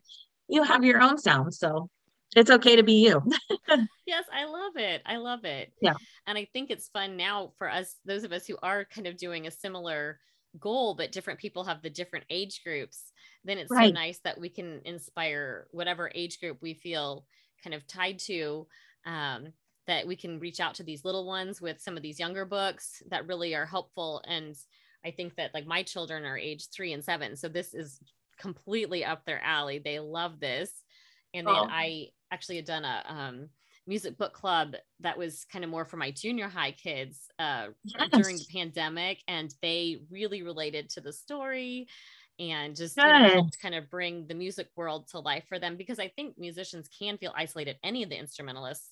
you 0.48 0.62
have 0.62 0.84
your 0.84 1.00
own 1.00 1.18
sound, 1.18 1.54
so 1.54 1.88
it's 2.34 2.50
okay 2.50 2.76
to 2.76 2.82
be 2.82 3.04
you. 3.04 3.22
yes, 4.06 4.24
I 4.32 4.44
love 4.44 4.76
it. 4.76 5.02
I 5.06 5.16
love 5.16 5.44
it. 5.44 5.72
Yeah. 5.80 5.94
And 6.26 6.36
I 6.36 6.46
think 6.52 6.70
it's 6.70 6.88
fun 6.88 7.16
now 7.16 7.52
for 7.58 7.70
us, 7.70 7.96
those 8.04 8.24
of 8.24 8.32
us 8.32 8.46
who 8.46 8.56
are 8.62 8.84
kind 8.84 9.06
of 9.06 9.16
doing 9.16 9.46
a 9.46 9.50
similar 9.50 10.18
goal, 10.58 10.94
but 10.94 11.12
different 11.12 11.38
people 11.38 11.64
have 11.64 11.82
the 11.82 11.90
different 11.90 12.24
age 12.30 12.62
groups. 12.64 13.12
Then 13.44 13.58
it's 13.58 13.70
right. 13.70 13.88
so 13.88 13.92
nice 13.92 14.18
that 14.24 14.40
we 14.40 14.48
can 14.48 14.80
inspire 14.84 15.66
whatever 15.70 16.10
age 16.14 16.40
group 16.40 16.58
we 16.60 16.74
feel 16.74 17.24
kind 17.62 17.74
of 17.74 17.86
tied 17.86 18.18
to. 18.20 18.66
Um, 19.04 19.52
that 19.86 20.06
we 20.06 20.16
can 20.16 20.40
reach 20.40 20.60
out 20.60 20.74
to 20.74 20.82
these 20.82 21.04
little 21.04 21.24
ones 21.24 21.60
with 21.60 21.80
some 21.80 21.96
of 21.96 22.02
these 22.02 22.18
younger 22.18 22.44
books 22.44 23.02
that 23.08 23.26
really 23.26 23.54
are 23.54 23.66
helpful. 23.66 24.20
And 24.26 24.54
I 25.04 25.12
think 25.12 25.36
that 25.36 25.54
like 25.54 25.66
my 25.66 25.84
children 25.84 26.24
are 26.24 26.36
age 26.36 26.68
three 26.70 26.92
and 26.92 27.04
seven. 27.04 27.36
So 27.36 27.48
this 27.48 27.72
is 27.72 28.00
completely 28.38 29.04
up 29.04 29.24
their 29.24 29.42
alley. 29.42 29.78
They 29.78 30.00
love 30.00 30.40
this. 30.40 30.70
And 31.34 31.46
then 31.46 31.54
oh. 31.54 31.68
I 31.70 32.08
actually 32.30 32.56
had 32.56 32.64
done 32.64 32.84
a 32.84 33.04
um, 33.08 33.48
music 33.86 34.16
book 34.16 34.32
club 34.32 34.74
that 35.00 35.18
was 35.18 35.44
kind 35.44 35.64
of 35.64 35.70
more 35.70 35.84
for 35.84 35.96
my 35.96 36.10
junior 36.10 36.48
high 36.48 36.72
kids 36.72 37.28
uh, 37.38 37.68
yes. 37.84 38.08
during 38.10 38.36
the 38.36 38.46
pandemic, 38.52 39.22
and 39.28 39.54
they 39.62 39.98
really 40.10 40.42
related 40.42 40.90
to 40.90 41.00
the 41.00 41.12
story 41.12 41.86
and 42.38 42.76
just 42.76 42.96
you 42.96 43.04
know, 43.04 43.28
helped 43.28 43.58
kind 43.60 43.74
of 43.74 43.88
bring 43.88 44.26
the 44.26 44.34
music 44.34 44.68
world 44.76 45.08
to 45.08 45.18
life 45.20 45.44
for 45.48 45.58
them 45.58 45.76
because 45.76 45.98
I 45.98 46.08
think 46.08 46.36
musicians 46.36 46.88
can 46.88 47.16
feel 47.16 47.32
isolated. 47.34 47.76
Any 47.82 48.02
of 48.02 48.10
the 48.10 48.18
instrumentalists 48.18 48.90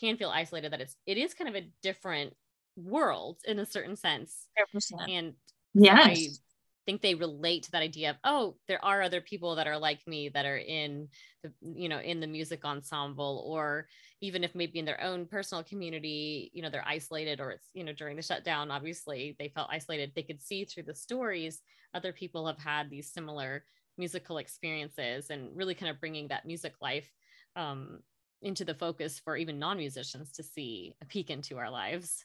can 0.00 0.16
feel 0.16 0.30
isolated 0.30 0.72
that 0.72 0.80
it's 0.80 0.96
it 1.06 1.18
is 1.18 1.34
kind 1.34 1.48
of 1.48 1.56
a 1.56 1.68
different 1.82 2.34
world 2.76 3.38
in 3.46 3.58
a 3.58 3.66
certain 3.66 3.96
sense. 3.96 4.46
100%. 4.74 5.10
And 5.10 5.34
yes 5.74 6.40
think 6.86 7.02
they 7.02 7.14
relate 7.14 7.64
to 7.64 7.70
that 7.72 7.82
idea 7.82 8.10
of 8.10 8.16
oh 8.24 8.56
there 8.68 8.82
are 8.84 9.02
other 9.02 9.20
people 9.20 9.56
that 9.56 9.66
are 9.66 9.78
like 9.78 10.00
me 10.06 10.28
that 10.28 10.46
are 10.46 10.56
in 10.56 11.08
the 11.42 11.52
you 11.74 11.88
know 11.88 11.98
in 11.98 12.20
the 12.20 12.26
music 12.26 12.64
ensemble 12.64 13.44
or 13.46 13.86
even 14.20 14.44
if 14.44 14.54
maybe 14.54 14.78
in 14.78 14.84
their 14.84 15.02
own 15.02 15.26
personal 15.26 15.62
community 15.64 16.50
you 16.54 16.62
know 16.62 16.70
they're 16.70 16.86
isolated 16.86 17.40
or 17.40 17.50
it's 17.50 17.66
you 17.74 17.84
know 17.84 17.92
during 17.92 18.16
the 18.16 18.22
shutdown 18.22 18.70
obviously 18.70 19.36
they 19.38 19.48
felt 19.48 19.68
isolated. 19.70 20.12
They 20.14 20.22
could 20.22 20.40
see 20.40 20.64
through 20.64 20.84
the 20.84 20.94
stories 20.94 21.60
other 21.94 22.12
people 22.12 22.46
have 22.46 22.58
had 22.58 22.88
these 22.88 23.12
similar 23.12 23.64
musical 23.98 24.38
experiences 24.38 25.30
and 25.30 25.56
really 25.56 25.74
kind 25.74 25.90
of 25.90 26.00
bringing 26.00 26.28
that 26.28 26.46
music 26.46 26.74
life 26.80 27.10
um, 27.56 28.00
into 28.42 28.64
the 28.64 28.74
focus 28.74 29.18
for 29.18 29.36
even 29.36 29.58
non-musicians 29.58 30.32
to 30.32 30.42
see 30.42 30.94
a 31.02 31.06
peek 31.06 31.30
into 31.30 31.56
our 31.56 31.70
lives 31.70 32.24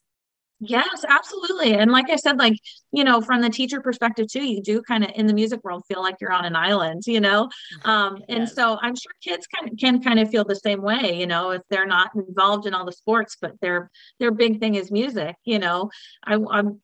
Yes, 0.63 1.03
absolutely. 1.09 1.73
And 1.73 1.91
like 1.91 2.09
I 2.11 2.17
said, 2.17 2.37
like, 2.37 2.53
you 2.91 3.03
know, 3.03 3.19
from 3.19 3.41
the 3.41 3.49
teacher 3.49 3.81
perspective 3.81 4.27
too, 4.31 4.43
you 4.45 4.61
do 4.61 4.83
kind 4.83 5.03
of 5.03 5.09
in 5.15 5.25
the 5.25 5.33
music 5.33 5.63
world 5.63 5.83
feel 5.87 6.01
like 6.01 6.17
you're 6.21 6.31
on 6.31 6.45
an 6.45 6.55
island, 6.55 7.01
you 7.07 7.19
know? 7.19 7.49
Um, 7.83 8.19
and 8.29 8.41
Yes. 8.41 8.53
so 8.55 8.77
I'm 8.79 8.95
sure 8.95 9.11
kids 9.23 9.47
kind 9.47 9.77
can 9.79 10.03
kind 10.03 10.19
of 10.19 10.29
feel 10.29 10.43
the 10.45 10.55
same 10.55 10.83
way, 10.83 11.19
you 11.19 11.25
know, 11.25 11.49
if 11.51 11.63
they're 11.71 11.87
not 11.87 12.11
involved 12.15 12.67
in 12.67 12.75
all 12.75 12.85
the 12.85 12.91
sports, 12.91 13.37
but 13.41 13.59
their 13.59 13.89
their 14.19 14.31
big 14.31 14.59
thing 14.59 14.75
is 14.75 14.91
music, 14.91 15.35
you 15.45 15.57
know. 15.57 15.89
I 16.23 16.35
I'm 16.35 16.79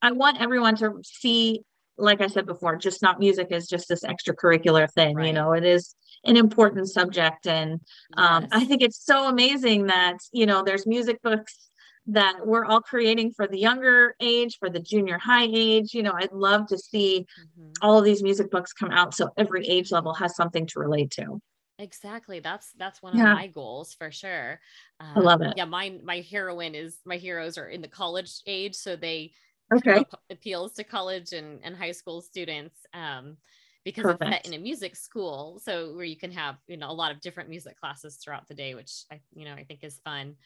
I 0.00 0.12
want 0.12 0.40
everyone 0.40 0.76
to 0.76 0.94
see, 1.04 1.62
like 1.98 2.22
I 2.22 2.26
said 2.26 2.46
before, 2.46 2.76
just 2.76 3.02
not 3.02 3.18
music 3.18 3.48
is 3.50 3.68
just 3.68 3.86
this 3.88 4.02
extracurricular 4.02 4.90
thing, 4.90 5.20
you 5.20 5.34
know, 5.34 5.52
it 5.52 5.64
is 5.64 5.94
an 6.24 6.38
important 6.38 6.88
subject. 6.88 7.46
And 7.46 7.80
um, 8.16 8.46
I 8.50 8.64
think 8.64 8.80
it's 8.82 9.04
so 9.04 9.28
amazing 9.28 9.88
that, 9.88 10.16
you 10.32 10.46
know, 10.46 10.62
there's 10.64 10.86
music 10.86 11.20
books 11.22 11.69
that 12.12 12.46
we're 12.46 12.64
all 12.64 12.80
creating 12.80 13.32
for 13.32 13.46
the 13.46 13.58
younger 13.58 14.14
age, 14.20 14.56
for 14.58 14.70
the 14.70 14.80
junior 14.80 15.18
high 15.18 15.48
age. 15.52 15.94
You 15.94 16.02
know, 16.02 16.12
I'd 16.14 16.32
love 16.32 16.66
to 16.68 16.78
see 16.78 17.26
Mhm. 17.36 17.72
all 17.82 17.98
of 17.98 18.04
these 18.04 18.22
music 18.22 18.50
books 18.50 18.72
come 18.72 18.90
out 18.90 19.14
so 19.14 19.30
every 19.36 19.66
age 19.66 19.92
level 19.92 20.14
has 20.14 20.36
something 20.36 20.66
to 20.68 20.80
relate 20.80 21.10
to. 21.12 21.40
Exactly. 21.78 22.40
That's 22.40 22.72
that's 22.72 23.00
one 23.00 23.14
of 23.14 23.18
Yeah. 23.18 23.32
my 23.32 23.46
goals 23.46 23.94
for 23.94 24.10
sure. 24.10 24.60
I 25.00 25.20
love 25.20 25.40
it. 25.40 25.54
Yeah, 25.56 25.64
mine 25.64 26.02
my 26.04 26.20
heroine 26.20 26.74
is 26.74 26.98
my 27.06 27.16
heroes 27.16 27.56
are 27.56 27.68
in 27.68 27.80
the 27.80 27.88
college 27.88 28.40
age, 28.46 28.74
so 28.74 28.96
they 28.96 29.32
Okay. 29.72 30.04
ap- 30.12 30.20
appeals 30.28 30.74
to 30.74 30.84
college 30.84 31.32
and, 31.32 31.60
and 31.64 31.74
high 31.74 31.92
school 31.92 32.20
students 32.20 32.76
um, 32.92 33.38
because 33.82 34.04
it's 34.04 34.12
Perfect. 34.12 34.30
set 34.30 34.46
in 34.46 34.52
a 34.52 34.58
music 34.58 34.94
school. 34.94 35.58
So 35.64 35.94
where 35.94 36.04
you 36.04 36.16
can 36.16 36.32
have 36.32 36.58
you 36.66 36.76
know 36.76 36.90
a 36.90 36.92
lot 36.92 37.12
of 37.12 37.20
different 37.22 37.48
music 37.48 37.80
classes 37.80 38.16
throughout 38.16 38.46
the 38.46 38.54
day, 38.54 38.74
which 38.74 39.04
I 39.10 39.20
you 39.34 39.46
know 39.46 39.54
I 39.54 39.64
think 39.64 39.82
is 39.82 40.00
fun. 40.00 40.36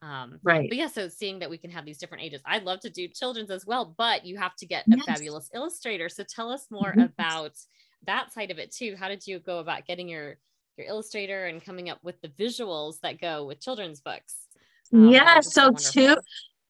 Um, 0.00 0.38
Right. 0.42 0.68
but 0.68 0.78
yeah, 0.78 0.86
so 0.86 1.08
seeing 1.08 1.40
that 1.40 1.50
we 1.50 1.58
can 1.58 1.70
have 1.70 1.84
these 1.84 1.98
different 1.98 2.24
ages, 2.24 2.40
I'd 2.44 2.64
love 2.64 2.80
to 2.80 2.90
do 2.90 3.08
children's 3.08 3.50
as 3.50 3.66
well, 3.66 3.94
but 3.96 4.24
you 4.24 4.36
have 4.36 4.54
to 4.56 4.66
get 4.66 4.86
a 4.86 4.96
Yes. 4.96 5.06
fabulous 5.06 5.50
illustrator. 5.54 6.08
So 6.08 6.24
tell 6.24 6.50
us 6.50 6.66
more 6.70 6.94
Yes. 6.96 7.10
about 7.14 7.56
that 8.06 8.32
side 8.32 8.50
of 8.50 8.58
it 8.58 8.72
too. 8.72 8.96
How 8.96 9.08
did 9.08 9.26
you 9.26 9.40
go 9.40 9.58
about 9.58 9.86
getting 9.86 10.08
your 10.08 10.38
your 10.76 10.86
illustrator 10.86 11.46
and 11.46 11.64
coming 11.64 11.90
up 11.90 11.98
with 12.04 12.20
the 12.20 12.28
visuals 12.28 13.00
that 13.00 13.20
go 13.20 13.44
with 13.44 13.60
children's 13.60 14.00
books? 14.00 14.46
Um, 14.92 15.08
Yeah. 15.08 15.40
So 15.40 15.72
two, 15.72 16.16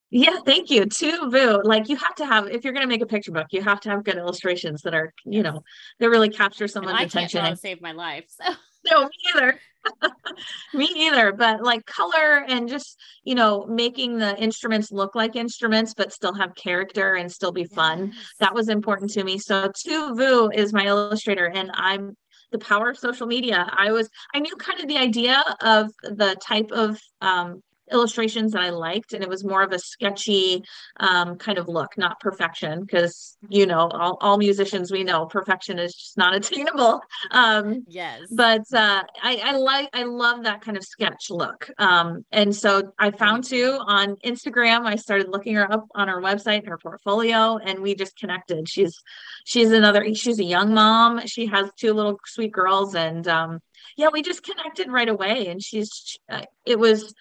yeah, 0.09 0.37
thank 0.43 0.71
you. 0.71 0.87
Tu 0.87 1.29
Vu, 1.29 1.61
like 1.63 1.87
you 1.89 1.95
have 1.97 2.15
to 2.15 2.25
have, 2.25 2.47
if 2.47 2.63
you're 2.63 2.73
going 2.73 2.81
to 2.85 2.89
make 2.89 3.03
a 3.03 3.05
picture 3.05 3.31
book, 3.31 3.47
you 3.51 3.61
have 3.61 3.79
to 3.81 3.89
have 3.91 4.03
good 4.03 4.17
illustrations 4.17 4.81
that 4.81 4.95
are, 4.95 5.13
you 5.25 5.43
know, 5.43 5.63
that 5.99 6.09
really 6.09 6.29
capture 6.29 6.63
and 6.63 6.71
someone's 6.71 6.95
I 6.95 7.01
can't 7.01 7.13
attention. 7.13 7.41
draw 7.41 7.45
to 7.45 7.49
And 7.51 7.59
save 7.59 7.81
my 7.81 7.91
life. 7.91 8.25
So 8.29 8.51
no, 8.89 9.03
me 9.03 9.09
either. 9.35 9.59
me 10.73 10.89
either. 10.95 11.31
But 11.31 11.63
like 11.63 11.85
color 11.85 12.45
and 12.47 12.67
just, 12.67 12.99
you 13.23 13.35
know, 13.35 13.65
making 13.65 14.17
the 14.17 14.37
instruments 14.41 14.91
look 14.91 15.15
like 15.15 15.35
instruments, 15.35 15.93
but 15.93 16.13
still 16.13 16.33
have 16.33 16.55
character 16.55 17.15
and 17.15 17.31
still 17.31 17.51
be 17.51 17.65
fun. 17.65 18.07
Yes. 18.13 18.25
That 18.39 18.55
was 18.55 18.69
important 18.69 19.11
to 19.11 19.23
me. 19.23 19.37
So 19.37 19.71
Tu 19.75 20.15
Vu 20.15 20.49
is 20.51 20.73
my 20.73 20.85
illustrator 20.85 21.45
and 21.45 21.71
I'm 21.73 22.15
the 22.51 22.59
power 22.59 22.89
of 22.89 22.97
social 22.97 23.27
media. 23.27 23.69
I 23.71 23.91
was, 23.91 24.09
I 24.33 24.39
knew 24.39 24.55
kind 24.55 24.79
of 24.79 24.87
the 24.87 24.97
idea 24.97 25.43
of 25.61 25.91
the 26.01 26.35
type 26.41 26.71
of 26.71 26.99
um, 27.21 27.61
illustrations 27.91 28.51
that 28.53 28.61
I 28.61 28.69
liked, 28.69 29.13
and 29.13 29.23
it 29.23 29.29
was 29.29 29.43
more 29.43 29.63
of 29.63 29.71
a 29.71 29.79
sketchy 29.79 30.63
um, 30.99 31.37
kind 31.37 31.57
of 31.57 31.67
look, 31.67 31.97
not 31.97 32.19
perfection, 32.19 32.81
because 32.81 33.37
you 33.49 33.65
know, 33.65 33.87
all, 33.89 34.17
all 34.21 34.37
musicians 34.37 34.91
we 34.91 35.03
know 35.03 35.25
perfection 35.25 35.79
is 35.79 35.93
just 35.93 36.17
not 36.17 36.35
attainable. 36.39 37.01
Um, 37.31 37.85
Yes. 37.87 38.21
but 38.31 38.61
uh, 38.73 39.03
I, 39.23 39.41
I 39.43 39.51
like 39.57 39.89
I 39.93 40.03
love 40.03 40.43
that 40.43 40.61
kind 40.61 40.77
of 40.77 40.83
sketch 40.83 41.29
look. 41.29 41.69
Um, 41.77 42.25
and 42.31 42.55
so 42.55 42.91
I 42.99 43.11
found 43.11 43.43
Tu 43.45 43.79
on 43.87 44.15
Instagram. 44.25 44.85
I 44.85 44.95
started 44.95 45.29
looking 45.29 45.55
her 45.55 45.71
up 45.71 45.85
on 45.95 46.07
her 46.07 46.21
website, 46.21 46.67
her 46.67 46.77
portfolio, 46.77 47.57
and 47.57 47.79
we 47.79 47.95
just 47.95 48.17
connected. 48.17 48.69
She's 48.69 49.01
she's 49.45 49.71
another 49.71 50.13
she's 50.13 50.39
a 50.39 50.43
young 50.43 50.73
mom. 50.73 51.25
She 51.27 51.47
has 51.47 51.69
two 51.77 51.93
little 51.93 52.19
sweet 52.25 52.51
girls, 52.51 52.95
and 52.95 53.27
um, 53.27 53.59
yeah, 53.97 54.09
we 54.11 54.21
just 54.21 54.43
connected 54.43 54.91
right 54.91 55.09
away. 55.09 55.47
And 55.47 55.63
she's 55.63 56.17
uh, 56.29 56.43
it 56.65 56.79
was 56.79 57.13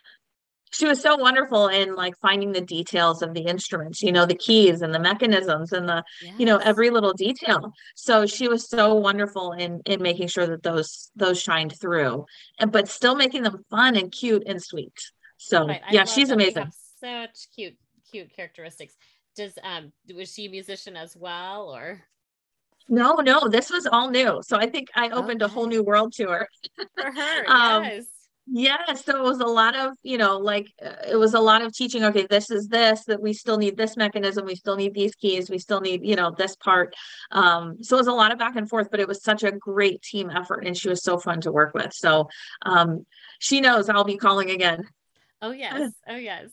she 0.70 0.87
was 0.87 1.00
so 1.00 1.16
wonderful 1.16 1.68
in 1.68 1.94
like 1.94 2.14
finding 2.20 2.52
the 2.52 2.60
details 2.60 3.22
of 3.22 3.34
the 3.34 3.42
instruments, 3.42 4.02
you 4.02 4.12
know, 4.12 4.26
the 4.26 4.34
keys 4.34 4.82
and 4.82 4.94
the 4.94 4.98
mechanisms 4.98 5.72
and 5.72 5.88
the 5.88 6.02
you 6.38 6.46
know 6.46 6.58
every 6.58 6.90
little 6.90 7.12
detail. 7.12 7.72
So 7.96 8.26
she 8.26 8.48
was 8.48 8.68
so 8.68 8.94
wonderful 8.94 9.52
in 9.52 9.80
in 9.87 10.02
making 10.02 10.28
sure 10.28 10.46
that 10.46 10.62
those 10.62 11.10
those 11.16 11.40
shined 11.40 11.75
through 11.80 12.26
and 12.58 12.70
but 12.72 12.88
still 12.88 13.14
making 13.16 13.42
them 13.42 13.64
fun 13.70 13.96
and 13.96 14.10
cute 14.12 14.44
and 14.46 14.62
sweet. 14.62 14.92
So 15.38 15.66
Right, 15.66 15.82
yeah 15.90 16.04
she's 16.04 16.30
amazing. 16.30 16.70
such 17.00 17.48
cute, 17.54 17.76
cute 18.10 18.34
characteristics. 18.34 18.94
Does 19.37 19.52
um 19.62 19.92
was 20.14 20.32
she 20.34 20.46
a 20.46 20.50
musician 20.50 20.96
as 20.96 21.16
well, 21.16 21.68
or? 21.75 22.02
No 22.88 23.16
no 23.16 23.48
this 23.48 23.70
was 23.70 23.87
all 23.87 24.10
new. 24.10 24.40
So 24.42 24.56
i 24.56 24.66
think 24.66 24.88
i 24.94 25.08
opened 25.10 25.42
a 25.42 25.48
whole 25.48 25.66
new 25.66 25.82
world 25.82 26.12
to 26.14 26.28
her. 26.28 26.48
For 26.96 27.10
her? 27.10 27.44
Um, 27.48 27.84
yes. 27.84 28.04
Yeah 28.50 28.95
so 28.95 29.17
it 29.17 29.23
was 29.23 29.40
a 29.40 29.45
lot 29.47 29.76
of 29.76 29.93
you 30.02 30.17
know 30.17 30.38
like 30.38 30.73
uh, 30.85 30.95
it 31.11 31.17
was 31.17 31.35
a 31.35 31.40
lot 31.40 31.61
of 31.61 31.73
teaching 31.75 32.05
okay 32.05 32.26
this 32.31 32.50
is 32.50 32.69
this 32.69 33.05
that 33.05 33.21
we 33.21 33.33
still 33.33 33.59
need 33.59 33.76
this 33.76 33.97
mechanism 33.97 34.47
we 34.47 34.55
still 34.55 34.76
need 34.76 34.95
these 34.95 35.14
keys 35.14 35.50
we 35.50 35.59
still 35.59 35.81
need 35.81 36.05
you 36.05 36.17
know 36.17 36.31
this 36.31 36.57
part 36.57 36.95
um 37.33 37.76
so 37.83 37.97
it 37.97 38.00
was 38.00 38.07
a 38.07 38.12
lot 38.12 38.33
of 38.33 38.38
back 38.38 38.57
and 38.57 38.69
forth 38.69 38.88
but 38.90 39.00
it 39.00 39.09
was 39.09 39.23
such 39.23 39.43
a 39.43 39.52
great 39.52 40.00
team 40.02 40.31
effort 40.31 40.64
and 40.64 40.76
she 40.76 40.88
was 40.88 41.02
so 41.02 41.19
fun 41.19 41.40
to 41.40 41.52
work 41.52 41.75
with 41.75 41.93
so 41.93 42.28
um 42.62 43.05
she 43.38 43.61
knows 43.61 43.88
i'll 43.88 44.05
be 44.05 44.17
calling 44.17 44.50
again 44.50 44.83
Oh 45.40 45.52
yes. 45.52 45.93
Oh 46.09 46.17
yes. 46.17 46.49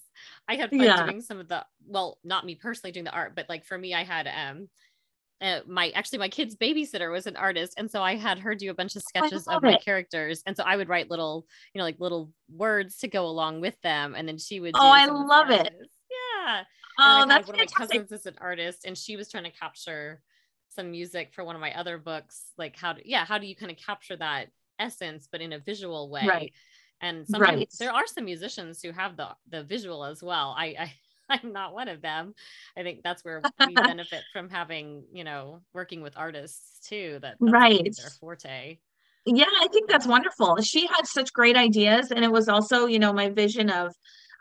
I 0.48 0.56
had 0.56 0.70
fun 0.70 0.80
Yeah. 0.80 1.04
doing 1.04 1.22
some 1.22 1.40
of 1.40 1.48
the 1.48 1.66
well, 1.88 2.20
not 2.24 2.46
me 2.46 2.56
personally 2.56 2.92
doing 2.92 3.06
the 3.06 3.12
art, 3.12 3.36
but 3.36 3.50
like 3.50 3.66
for 3.66 3.78
me, 3.78 3.94
I 3.94 4.04
had 4.04 4.28
um 4.28 4.70
uh, 5.42 5.60
my 5.68 5.90
actually 5.90 6.20
my 6.20 6.30
kid's 6.30 6.56
babysitter 6.56 7.12
was 7.12 7.28
an 7.28 7.36
artist 7.36 7.74
and 7.78 7.90
so 7.92 8.02
i 8.02 8.16
had 8.16 8.40
her 8.40 8.56
do 8.56 8.70
a 8.72 8.74
bunch 8.74 8.96
of 8.96 9.02
sketches 9.04 9.48
love 9.48 9.58
of 9.58 9.64
my 9.64 9.74
it. 9.74 9.84
characters 9.84 10.42
and 10.46 10.56
so 10.56 10.64
i 10.64 10.76
would 10.78 10.88
write 10.88 11.10
little 11.10 11.46
you 11.74 11.80
know 11.80 11.84
like 11.86 12.00
little 12.00 12.32
words 12.50 12.98
to 12.98 13.08
go 13.08 13.26
along 13.26 13.60
with 13.60 13.80
them 13.82 14.16
and 14.16 14.28
then 14.28 14.38
she 14.38 14.60
would 14.60 14.74
do 14.74 14.80
Oh, 14.82 14.92
I 14.92 15.06
love 15.06 15.50
it. 15.50 15.74
yeah 16.10 16.64
oh 17.00 17.24
I 17.24 17.26
that's 17.28 17.48
one 17.48 17.56
of 17.56 17.60
my 17.60 17.66
fantastic 17.66 17.78
cousins 18.02 18.12
is 18.12 18.26
an 18.26 18.36
artist 18.40 18.86
and 18.86 18.98
she 18.98 19.18
was 19.18 19.30
trying 19.30 19.44
to 19.44 19.52
capture 19.52 20.22
some 20.70 20.92
music 20.92 21.34
for 21.34 21.44
one 21.44 21.56
of 21.56 21.62
my 21.62 21.78
other 21.78 21.98
books 21.98 22.52
like 22.58 22.76
how 22.78 22.94
to 22.94 23.08
yeah 23.08 23.26
how 23.26 23.38
do 23.38 23.46
you 23.48 23.56
kind 23.56 23.72
of 23.72 23.78
capture 23.78 24.16
that 24.18 24.48
essence 24.80 25.28
but 25.32 25.42
in 25.42 25.54
a 25.54 25.60
visual 25.60 26.10
way 26.10 26.28
Right. 26.28 26.54
and 27.02 27.28
sometimes 27.28 27.58
Right. 27.58 27.70
there 27.80 27.94
are 27.94 28.08
some 28.08 28.26
musicians 28.26 28.82
who 28.82 28.92
have 28.92 29.18
the 29.18 29.30
the 29.50 29.64
visual 29.64 30.06
as 30.06 30.24
well 30.24 30.56
i 30.58 30.66
i 30.80 30.94
i'm 31.30 31.52
not 31.54 31.74
one 31.74 31.88
of 31.88 32.02
them 32.02 32.34
i 32.78 32.84
think 32.84 33.02
that's 33.04 33.24
where 33.24 33.48
we 33.64 33.78
benefit 33.78 34.26
from 34.32 34.50
having 34.50 35.04
you 35.12 35.24
know 35.24 35.62
working 35.74 36.02
with 36.02 36.18
artists 36.18 36.88
too 36.88 37.20
that 37.22 37.38
Right. 37.40 37.96
their 37.98 38.12
forte 38.20 38.78
Yeah, 39.26 39.46
I 39.62 39.68
think 39.72 39.90
that's 39.90 40.06
wonderful. 40.06 40.58
She 40.62 40.86
had 40.86 41.06
such 41.08 41.34
great 41.34 41.58
ideas. 41.58 42.12
And 42.12 42.24
it 42.24 42.32
was 42.32 42.48
also, 42.48 42.86
you 42.86 43.00
know, 43.00 43.12
my 43.14 43.30
vision 43.30 43.70
of 43.70 43.94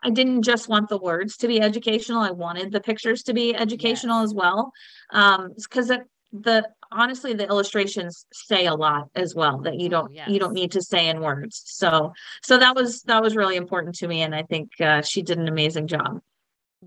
I 0.02 0.10
didn't 0.10 0.42
just 0.42 0.68
want 0.68 0.90
the 0.90 0.98
words 0.98 1.38
to 1.38 1.48
be 1.48 1.60
educational. 1.60 2.20
I 2.20 2.30
wanted 2.30 2.70
the 2.72 2.80
pictures 2.80 3.22
to 3.24 3.32
be 3.32 3.54
educational 3.54 4.20
Yes. 4.20 4.22
as 4.22 4.34
well. 4.34 4.72
Um, 5.10 5.52
because 5.56 5.90
the 6.32 6.68
honestly, 6.92 7.32
the 7.32 7.48
illustrations 7.48 8.26
say 8.32 8.66
a 8.66 8.74
lot 8.74 9.08
as 9.14 9.34
well 9.34 9.58
that 9.62 9.78
you 9.80 9.88
Oh, 9.88 9.88
don't 9.88 10.12
you 10.26 10.38
don't 10.38 10.52
need 10.52 10.72
to 10.72 10.82
say 10.82 11.08
in 11.08 11.20
words. 11.20 11.62
So 11.64 12.12
so 12.42 12.58
that 12.58 12.74
was 12.76 13.02
that 13.04 13.22
was 13.22 13.34
really 13.36 13.56
important 13.56 13.94
to 13.96 14.08
me. 14.08 14.20
And 14.22 14.34
I 14.34 14.42
think 14.42 14.72
uh, 14.80 15.00
she 15.00 15.22
did 15.22 15.38
an 15.38 15.48
amazing 15.48 15.86
job. 15.86 16.20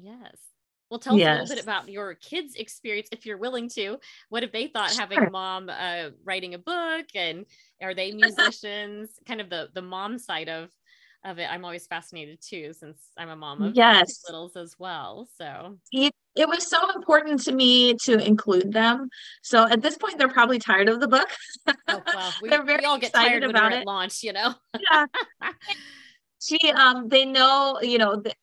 Yes 0.01 0.35
well 0.89 0.99
tell 0.99 1.15
us 1.15 1.21
a 1.21 1.31
little 1.31 1.55
bit 1.55 1.63
about 1.63 1.89
your 1.89 2.13
kids 2.15 2.55
experience 2.55 3.09
if 3.11 3.25
you're 3.25 3.37
willing 3.37 3.67
to 3.69 3.97
what 4.29 4.43
have 4.43 4.51
they 4.51 4.67
thought 4.67 4.89
Sure. 4.89 5.01
having 5.01 5.31
mom 5.31 5.69
uh, 5.69 6.09
writing 6.23 6.53
a 6.53 6.57
book 6.59 7.05
and 7.15 7.45
are 7.81 7.93
they 7.93 8.11
musicians 8.11 9.09
kind 9.27 9.41
of 9.41 9.49
the 9.49 9.69
the 9.73 9.81
mom 9.81 10.17
side 10.17 10.49
of 10.49 10.69
of 11.25 11.39
it 11.39 11.49
i'm 11.51 11.65
always 11.65 11.87
fascinated 11.87 12.39
too 12.41 12.71
since 12.73 12.99
i'm 13.17 13.29
a 13.29 13.35
mom 13.35 13.61
of 13.61 13.75
Yes. 13.75 14.23
littles 14.27 14.55
as 14.55 14.75
well 14.79 15.27
so 15.37 15.77
it, 15.91 16.13
it 16.35 16.47
was 16.47 16.67
so 16.67 16.77
important 16.95 17.41
to 17.43 17.51
me 17.51 17.95
to 18.03 18.17
include 18.23 18.71
them. 18.71 19.09
So 19.41 19.67
at 19.67 19.81
this 19.81 19.97
point, 19.97 20.19
they're 20.19 20.27
probably 20.27 20.59
tired 20.59 20.89
of 20.89 20.99
the 20.99 21.07
book. 21.07 21.27
oh 21.87 22.03
well 22.13 22.33
we, 22.41 22.49
They're 22.49 22.63
very 22.63 22.81
we 22.81 22.85
all 22.85 22.99
get 22.99 23.09
excited 23.09 23.39
tired 23.41 23.43
about 23.45 23.71
it. 23.73 23.87
launch 23.87 24.21
you 24.21 24.33
know 24.33 24.53
yeah. 24.91 25.05
She, 26.39 26.71
um, 26.71 27.09
they 27.09 27.25
know, 27.25 27.79
you 27.81 27.97
know, 27.97 28.21
th- 28.21 28.35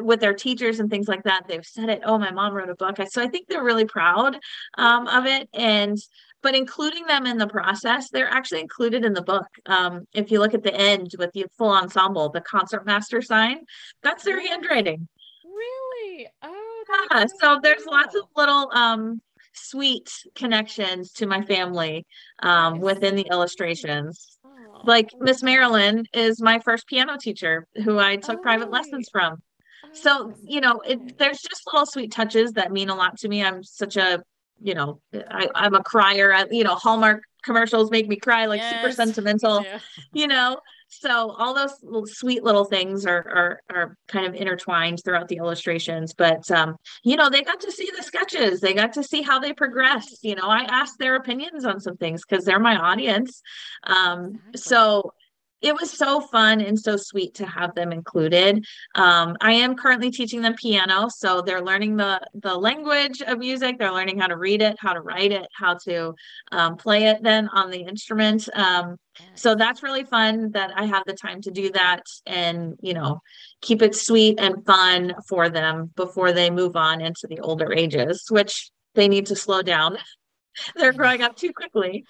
with 0.00 0.20
their 0.20 0.34
teachers 0.34 0.80
and 0.80 0.90
things 0.90 1.08
like 1.08 1.22
that, 1.24 1.42
they've 1.48 1.64
said 1.64 1.88
it. 1.88 2.02
Oh, 2.04 2.18
my 2.18 2.30
mom 2.30 2.54
wrote 2.54 2.70
a 2.70 2.74
book. 2.74 2.96
So 3.10 3.22
I 3.22 3.28
think 3.28 3.46
they're 3.48 3.64
really 3.64 3.84
proud 3.86 4.38
um, 4.78 5.06
of 5.06 5.26
it. 5.26 5.48
And, 5.54 5.98
but 6.42 6.54
including 6.54 7.06
them 7.06 7.26
in 7.26 7.38
the 7.38 7.46
process, 7.46 8.10
they're 8.10 8.28
actually 8.28 8.60
included 8.60 9.04
in 9.04 9.12
the 9.12 9.22
book. 9.22 9.46
Um, 9.66 10.06
if 10.14 10.30
you 10.30 10.38
look 10.38 10.54
at 10.54 10.62
the 10.62 10.74
end 10.74 11.12
with 11.18 11.32
the 11.32 11.46
full 11.58 11.70
ensemble, 11.70 12.30
the 12.30 12.40
concert 12.40 12.86
master 12.86 13.20
sign, 13.20 13.58
that's 14.02 14.24
their 14.24 14.40
handwriting. 14.40 15.08
really 15.44 16.28
oh 16.42 16.84
Yeah, 17.10 17.26
so 17.40 17.60
there's 17.62 17.84
lots 17.86 18.14
of 18.14 18.22
little 18.36 18.70
um 18.72 19.20
sweet 19.52 20.10
connections 20.34 21.12
to 21.12 21.26
my 21.26 21.42
family 21.42 22.06
um 22.40 22.80
within 22.80 23.16
the 23.16 23.26
illustrations. 23.30 24.38
Like 24.84 25.10
Miss. 25.20 25.42
Marilyn 25.42 26.06
is 26.14 26.40
my 26.40 26.58
first 26.60 26.86
piano 26.86 27.16
teacher 27.20 27.66
who 27.84 27.98
I 27.98 28.16
took 28.16 28.38
Oh, 28.38 28.42
private 28.42 28.66
really? 28.66 28.78
lessons 28.78 29.08
from. 29.12 29.42
So 29.92 30.34
you 30.44 30.60
know 30.60 30.80
it, 30.80 31.18
there's 31.18 31.40
just 31.40 31.62
little 31.66 31.86
sweet 31.86 32.12
touches 32.12 32.52
that 32.52 32.72
mean 32.72 32.90
a 32.90 32.94
lot 32.94 33.18
to 33.18 33.28
me. 33.28 33.44
I'm 33.44 33.62
such 33.62 33.96
a 33.96 34.22
you 34.62 34.74
know 34.74 35.00
I, 35.12 35.48
i'm 35.54 35.74
a 35.74 35.82
crier. 35.82 36.32
I, 36.32 36.46
you 36.50 36.64
know 36.64 36.74
hallmark 36.74 37.22
commercials 37.42 37.90
make 37.90 38.06
me 38.06 38.16
cry 38.16 38.46
like 38.46 38.60
yes, 38.60 38.70
super 38.70 38.92
sentimental 38.92 39.64
you 40.12 40.26
know? 40.26 40.60
So 40.92 41.30
all 41.38 41.54
those 41.54 41.72
little 41.82 42.04
sweet 42.04 42.42
little 42.42 42.64
things 42.64 43.06
are, 43.06 43.24
are 43.28 43.60
are 43.72 43.96
kind 44.08 44.26
of 44.26 44.34
intertwined 44.34 45.00
throughout 45.04 45.28
the 45.28 45.36
illustrations. 45.36 46.12
But 46.14 46.50
um 46.50 46.76
you 47.04 47.16
know 47.16 47.30
they 47.30 47.42
got 47.42 47.60
to 47.60 47.72
see 47.72 47.88
the 47.96 48.02
sketches. 48.02 48.60
They 48.60 48.74
got 48.74 48.92
to 48.94 49.02
see 49.02 49.22
how 49.22 49.38
they 49.38 49.52
progressed 49.52 50.18
you 50.22 50.34
know 50.34 50.48
i 50.48 50.62
asked 50.64 50.98
their 50.98 51.16
opinions 51.16 51.64
on 51.64 51.80
some 51.80 51.96
things 51.96 52.22
because 52.28 52.44
they're 52.44 52.58
my 52.58 52.76
audience. 52.76 53.40
Um 53.84 54.40
exactly. 54.52 54.60
so 54.60 55.12
it 55.62 55.74
was 55.78 55.90
so 55.90 56.20
fun 56.20 56.60
and 56.60 56.78
so 56.78 56.96
sweet 56.96 57.34
to 57.34 57.46
have 57.46 57.74
them 57.74 57.92
included. 57.92 58.64
Um, 58.94 59.36
I 59.40 59.52
am 59.52 59.76
currently 59.76 60.10
teaching 60.10 60.40
them 60.40 60.54
piano, 60.54 61.08
so 61.08 61.42
they're 61.42 61.62
learning 61.62 61.96
the 61.96 62.20
the 62.34 62.54
language 62.54 63.20
of 63.22 63.38
music. 63.38 63.78
They're 63.78 63.92
learning 63.92 64.18
how 64.18 64.28
to 64.28 64.36
read 64.36 64.62
it, 64.62 64.76
how 64.78 64.94
to 64.94 65.00
write 65.00 65.32
it, 65.32 65.46
how 65.52 65.76
to 65.84 66.14
um, 66.52 66.76
play 66.76 67.04
it 67.04 67.22
then 67.22 67.48
on 67.48 67.70
the 67.70 67.80
instrument. 67.80 68.48
Um, 68.54 68.96
so 69.34 69.54
that's 69.54 69.82
really 69.82 70.04
fun 70.04 70.52
that 70.52 70.70
I 70.74 70.86
have 70.86 71.02
the 71.06 71.12
time 71.12 71.42
to 71.42 71.50
do 71.50 71.70
that 71.72 72.04
and 72.26 72.76
you 72.80 72.94
know 72.94 73.20
keep 73.60 73.82
it 73.82 73.94
sweet 73.94 74.40
and 74.40 74.64
fun 74.64 75.14
for 75.28 75.50
them 75.50 75.90
before 75.94 76.32
they 76.32 76.50
move 76.50 76.76
on 76.76 77.00
into 77.00 77.26
the 77.28 77.40
older 77.40 77.72
ages, 77.72 78.26
which 78.30 78.70
they 78.94 79.08
need 79.08 79.26
to 79.26 79.36
slow 79.36 79.62
down. 79.62 79.98
they're 80.76 80.92
growing 80.92 81.22
up 81.22 81.36
too 81.36 81.52
quickly 81.52 82.04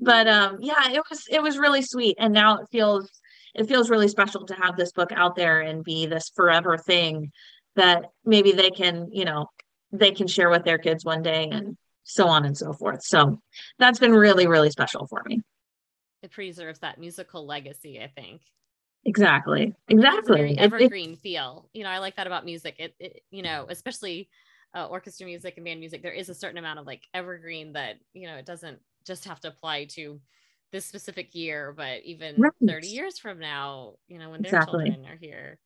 but 0.00 0.26
um 0.28 0.58
yeah 0.60 0.90
it 0.90 1.02
was 1.10 1.24
it 1.30 1.42
was 1.42 1.58
really 1.58 1.82
sweet. 1.82 2.16
And 2.18 2.32
now 2.32 2.58
it 2.58 2.66
feels 2.70 3.10
it 3.54 3.68
feels 3.68 3.90
really 3.90 4.08
special 4.08 4.44
to 4.46 4.54
have 4.54 4.76
this 4.76 4.92
book 4.92 5.12
out 5.12 5.36
there 5.36 5.60
and 5.60 5.84
be 5.84 6.06
this 6.06 6.30
forever 6.34 6.76
thing 6.76 7.30
that 7.76 8.06
maybe 8.24 8.52
they 8.52 8.70
can 8.70 9.08
you 9.12 9.24
know 9.24 9.46
they 9.92 10.10
can 10.10 10.26
share 10.26 10.50
with 10.50 10.64
their 10.64 10.78
kids 10.78 11.04
one 11.04 11.22
day 11.22 11.48
and 11.50 11.76
so 12.04 12.26
on 12.26 12.44
and 12.44 12.56
so 12.56 12.72
forth. 12.72 13.02
So 13.02 13.40
that's 13.78 13.98
been 13.98 14.12
really 14.12 14.46
really 14.46 14.70
special 14.70 15.06
for 15.06 15.22
me. 15.26 15.40
It 16.22 16.30
preserves 16.30 16.80
that 16.80 16.98
musical 16.98 17.46
legacy 17.46 18.00
i 18.00 18.08
think. 18.08 18.42
Exactly. 19.06 19.74
Exactly. 19.88 20.56
evergreen 20.58 21.10
it, 21.10 21.16
it, 21.16 21.20
feel. 21.20 21.68
You 21.72 21.84
know 21.84 21.90
i 21.90 21.98
like 21.98 22.16
that 22.16 22.26
about 22.26 22.44
music. 22.44 22.76
It, 22.78 22.94
it 22.98 23.22
you 23.30 23.42
know 23.42 23.66
especially 23.68 24.28
uh, 24.74 24.86
orchestra 24.86 25.26
music 25.26 25.54
and 25.56 25.64
band 25.64 25.78
music 25.78 26.02
there 26.02 26.12
is 26.12 26.28
a 26.28 26.34
certain 26.34 26.58
amount 26.58 26.80
of 26.80 26.86
like 26.86 27.02
evergreen 27.14 27.74
that 27.74 27.96
you 28.12 28.26
know 28.26 28.36
it 28.36 28.44
doesn't 28.46 28.80
just 29.06 29.26
have 29.26 29.40
to 29.40 29.48
apply 29.48 29.86
to 29.86 30.20
this 30.72 30.84
specific 30.84 31.34
year, 31.34 31.72
but 31.76 32.02
even 32.04 32.34
right. 32.36 32.52
30 32.66 32.88
years 32.88 33.18
from 33.18 33.38
now, 33.38 33.94
you 34.08 34.18
know, 34.18 34.30
when 34.30 34.42
their 34.42 34.50
exactly. 34.50 34.90
children 34.90 35.06
are 35.06 35.16
here, 35.16 35.58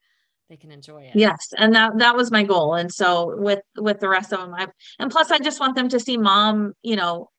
they 0.48 0.56
can 0.56 0.70
enjoy 0.70 1.02
it. 1.02 1.12
Yes. 1.14 1.48
And 1.56 1.74
that 1.74 1.98
that 1.98 2.16
was 2.16 2.30
my 2.30 2.42
goal. 2.42 2.74
And 2.74 2.92
so 2.92 3.34
with 3.36 3.60
with 3.76 4.00
the 4.00 4.08
rest 4.08 4.32
of 4.32 4.40
them, 4.40 4.54
I 4.54 4.66
and 4.98 5.10
plus 5.10 5.30
I 5.30 5.38
just 5.38 5.60
want 5.60 5.76
them 5.76 5.88
to 5.90 6.00
see 6.00 6.16
mom, 6.16 6.72
you 6.82 6.96
know, 6.96 7.30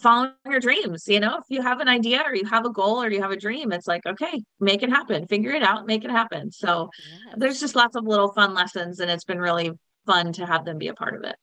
following 0.00 0.32
your 0.46 0.60
dreams. 0.60 1.04
You 1.06 1.20
know, 1.20 1.36
if 1.38 1.44
you 1.48 1.62
have 1.62 1.80
an 1.80 1.88
idea 1.88 2.22
or 2.24 2.34
you 2.34 2.46
have 2.46 2.66
a 2.66 2.70
goal 2.70 3.02
or 3.02 3.10
you 3.10 3.22
have 3.22 3.30
a 3.30 3.36
dream, 3.36 3.72
it's 3.72 3.86
like, 3.86 4.04
okay, 4.06 4.42
make 4.60 4.82
it 4.82 4.90
happen, 4.90 5.26
figure 5.26 5.52
it 5.52 5.62
out, 5.62 5.86
make 5.86 6.04
it 6.04 6.10
happen. 6.10 6.50
So 6.50 6.90
yes. 7.26 7.34
there's 7.38 7.60
just 7.60 7.76
lots 7.76 7.96
of 7.96 8.04
little 8.04 8.32
fun 8.32 8.54
lessons 8.54 9.00
and 9.00 9.10
it's 9.10 9.24
been 9.24 9.40
really 9.40 9.72
fun 10.06 10.32
to 10.34 10.46
have 10.46 10.64
them 10.64 10.78
be 10.78 10.88
a 10.88 10.94
part 10.94 11.14
of 11.14 11.24
it. 11.24 11.36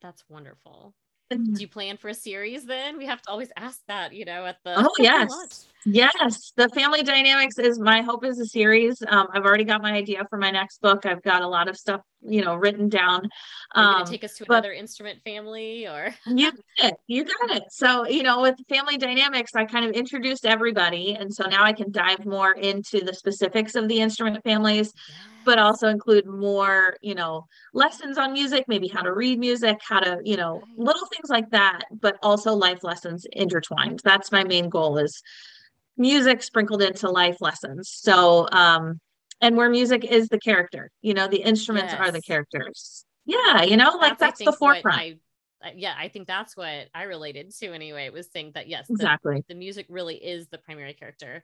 That's 0.00 0.22
wonderful. 0.28 0.94
Do 1.30 1.60
you 1.60 1.68
plan 1.68 1.96
for 1.96 2.08
a 2.08 2.14
series 2.14 2.64
then? 2.64 2.96
We 2.96 3.06
have 3.06 3.20
to 3.22 3.30
always 3.30 3.50
ask 3.56 3.80
that, 3.86 4.12
you 4.12 4.24
know, 4.24 4.46
at 4.46 4.56
the 4.64 4.74
Oh 4.76 4.94
yes. 4.98 5.66
Yes. 5.84 6.52
The 6.56 6.68
family 6.70 7.02
dynamics 7.02 7.58
is 7.58 7.78
my 7.78 8.02
hope 8.02 8.24
is 8.24 8.38
a 8.40 8.46
series. 8.46 9.02
Um, 9.06 9.28
I've 9.32 9.44
already 9.44 9.64
got 9.64 9.82
my 9.82 9.92
idea 9.92 10.24
for 10.28 10.38
my 10.38 10.50
next 10.50 10.80
book. 10.80 11.06
I've 11.06 11.22
got 11.22 11.42
a 11.42 11.48
lot 11.48 11.68
of 11.68 11.76
stuff, 11.76 12.00
you 12.22 12.42
know, 12.42 12.56
written 12.56 12.88
down. 12.88 13.28
Um, 13.74 14.04
take 14.04 14.24
us 14.24 14.36
to 14.38 14.44
another 14.48 14.72
instrument 14.72 15.20
family 15.22 15.86
or 15.86 16.14
you 16.26 16.50
got 16.80 16.92
it. 16.92 16.94
You 17.06 17.24
got 17.24 17.50
it. 17.56 17.64
So, 17.70 18.06
you 18.06 18.22
know, 18.22 18.42
with 18.42 18.56
family 18.68 18.96
dynamics, 18.96 19.52
I 19.54 19.64
kind 19.64 19.84
of 19.84 19.92
introduced 19.92 20.46
everybody. 20.46 21.14
And 21.14 21.32
so 21.32 21.44
now 21.44 21.64
I 21.64 21.72
can 21.72 21.92
dive 21.92 22.24
more 22.24 22.52
into 22.52 23.00
the 23.00 23.14
specifics 23.14 23.74
of 23.74 23.88
the 23.88 24.00
instrument 24.00 24.42
families. 24.44 24.92
But 25.48 25.58
also 25.58 25.88
include 25.88 26.26
more, 26.26 26.98
you 27.00 27.14
know, 27.14 27.46
lessons 27.72 28.18
on 28.18 28.34
music, 28.34 28.66
maybe 28.68 28.86
how 28.86 29.00
to 29.00 29.14
read 29.14 29.38
music, 29.38 29.78
how 29.80 30.00
to, 30.00 30.18
you 30.22 30.36
know, 30.36 30.60
little 30.76 31.06
things 31.06 31.30
like 31.30 31.48
that, 31.52 31.84
but 31.90 32.18
also 32.22 32.52
life 32.52 32.84
lessons 32.84 33.24
intertwined. 33.32 34.02
That's 34.04 34.30
my 34.30 34.44
main 34.44 34.68
goal 34.68 34.98
is 34.98 35.22
music 35.96 36.42
sprinkled 36.42 36.82
into 36.82 37.08
life 37.08 37.38
lessons. 37.40 37.88
So, 37.88 38.46
um, 38.52 39.00
and 39.40 39.56
where 39.56 39.70
music 39.70 40.04
is 40.04 40.28
the 40.28 40.38
character, 40.38 40.90
you 41.00 41.14
know, 41.14 41.28
the 41.28 41.42
instruments 41.42 41.94
yes. 41.94 42.00
are 42.02 42.12
the 42.12 42.20
characters. 42.20 43.06
Yeah, 43.24 43.62
you 43.62 43.78
know, 43.78 43.96
like 43.96 44.18
that's, 44.18 44.40
that's 44.40 44.44
the 44.44 44.52
forefront. 44.52 44.98
I, 44.98 45.16
yeah, 45.74 45.94
I 45.98 46.08
think 46.08 46.26
that's 46.26 46.58
what 46.58 46.88
I 46.94 47.04
related 47.04 47.54
to 47.60 47.72
anyway. 47.72 48.10
Was 48.10 48.28
saying 48.30 48.52
that 48.54 48.68
yes, 48.68 48.90
exactly, 48.90 49.36
the, 49.48 49.54
the 49.54 49.58
music 49.58 49.86
really 49.88 50.16
is 50.16 50.48
the 50.48 50.58
primary 50.58 50.92
character, 50.92 51.42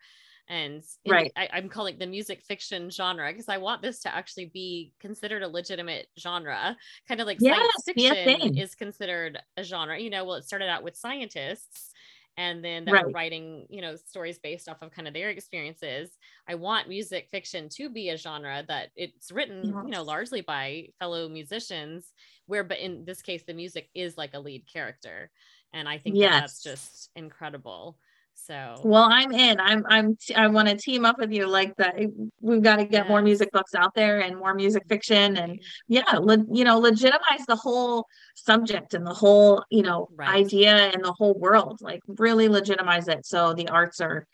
and 0.48 0.83
right 1.09 1.33
I, 1.37 1.48
am 1.52 1.68
calling 1.68 1.98
the 1.98 2.07
music 2.07 2.42
fiction 2.42 2.90
genre 2.90 3.30
because 3.30 3.48
i 3.48 3.57
want 3.57 3.80
this 3.80 4.00
to 4.00 4.14
actually 4.14 4.46
be 4.46 4.92
considered 5.00 5.42
a 5.42 5.48
legitimate 5.48 6.09
genre 6.18 6.76
kind 7.09 7.20
of 7.20 7.26
like 7.26 7.38
yes, 7.40 7.57
science 7.57 8.18
fiction 8.26 8.59
is 8.59 8.74
considered 8.74 9.38
a 9.57 9.64
genre 9.64 9.98
you 9.98 10.11
know 10.11 10.24
well 10.24 10.37
it 10.37 10.44
started 10.44 10.68
out 10.68 10.83
with 10.83 10.96
scientists 10.96 11.92
and 12.37 12.64
then 12.64 12.85
they're 12.85 12.94
right. 12.94 13.14
writing 13.14 13.66
you 13.70 13.80
know 13.80 13.96
stories 13.96 14.38
based 14.38 14.68
off 14.68 14.83
of 14.83 14.90
kind 14.90 15.07
of 15.09 15.14
their 15.14 15.30
experiences 15.30 16.11
i 16.48 16.54
want 16.54 16.88
music 16.88 17.28
fiction 17.30 17.68
to 17.68 17.88
be 17.88 18.11
a 18.11 18.16
genre 18.16 18.64
that 18.68 18.90
it's 18.96 19.30
written 19.30 19.62
yes. 19.64 19.74
you 19.85 19.90
know 19.90 20.02
largely 20.02 20.40
by 20.40 20.87
fellow 20.98 21.28
musicians 21.28 22.12
where 22.46 22.64
but 22.64 22.78
in 22.78 23.04
this 23.04 23.22
case 23.22 23.42
the 23.46 23.54
music 23.54 23.88
is 23.94 24.18
like 24.18 24.35
a 24.35 24.40
lead 24.40 24.64
character 24.70 25.30
and 25.72 25.88
i 25.88 25.96
think 25.96 26.16
yes. 26.16 26.33
that 26.33 26.40
that's 26.40 26.62
just 26.62 27.11
incredible 27.16 27.96
so 28.34 28.74
well, 28.84 29.08
I'm 29.10 29.32
in. 29.32 29.58
I'm 29.58 29.84
I'm 29.88 30.18
I 30.36 30.48
want 30.48 30.68
to 30.68 30.76
team 30.76 31.04
up 31.04 31.18
with 31.18 31.32
you 31.32 31.46
like 31.46 31.74
that. 31.76 31.94
Eh, 31.98 32.08
we've 32.40 32.62
got 32.62 32.76
to 32.76 32.84
get 32.84 33.04
yes. 33.04 33.08
more 33.08 33.22
music 33.22 33.50
books 33.52 33.74
out 33.74 33.94
there 33.94 34.20
and 34.20 34.36
more 34.36 34.54
music 34.54 34.82
fiction 34.88 35.36
and 35.36 35.62
yeah, 35.88 36.18
le- 36.20 36.44
you 36.52 36.64
know, 36.64 36.78
legitimize 36.78 37.46
the 37.46 37.56
whole 37.56 38.06
subject 38.34 38.92
and 38.94 39.06
the 39.06 39.14
whole, 39.14 39.64
you 39.70 39.82
know, 39.82 40.08
right. 40.14 40.28
idea 40.28 40.90
and 40.92 41.02
the 41.04 41.12
whole 41.12 41.38
world. 41.38 41.78
Like 41.80 42.00
really 42.06 42.48
legitimize 42.48 43.08
it 43.08 43.24
so 43.24 43.54
the 43.54 43.68
arts 43.68 44.00
are 44.00 44.26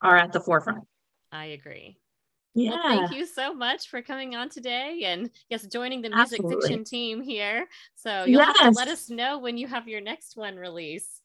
are 0.00 0.16
at 0.16 0.32
the 0.32 0.40
forefront. 0.40 0.84
I 1.32 1.46
agree. 1.46 1.98
Yeah. 2.54 2.70
Well, 2.70 2.82
thank 2.82 3.12
you 3.12 3.26
so 3.26 3.54
much 3.54 3.88
for 3.88 4.02
coming 4.02 4.34
on 4.34 4.48
today 4.48 5.02
and 5.04 5.30
yes, 5.48 5.66
joining 5.66 6.02
the 6.02 6.10
music 6.10 6.40
Absolutely. 6.40 6.68
fiction 6.68 6.84
team 6.84 7.20
here. 7.20 7.66
So 7.94 8.24
you'll 8.24 8.40
yes. 8.40 8.58
have 8.58 8.72
to 8.72 8.78
let 8.78 8.88
us 8.88 9.08
know 9.08 9.38
when 9.38 9.56
you 9.56 9.68
have 9.68 9.86
your 9.86 10.00
next 10.00 10.36
one 10.36 10.56
release. 10.56 11.19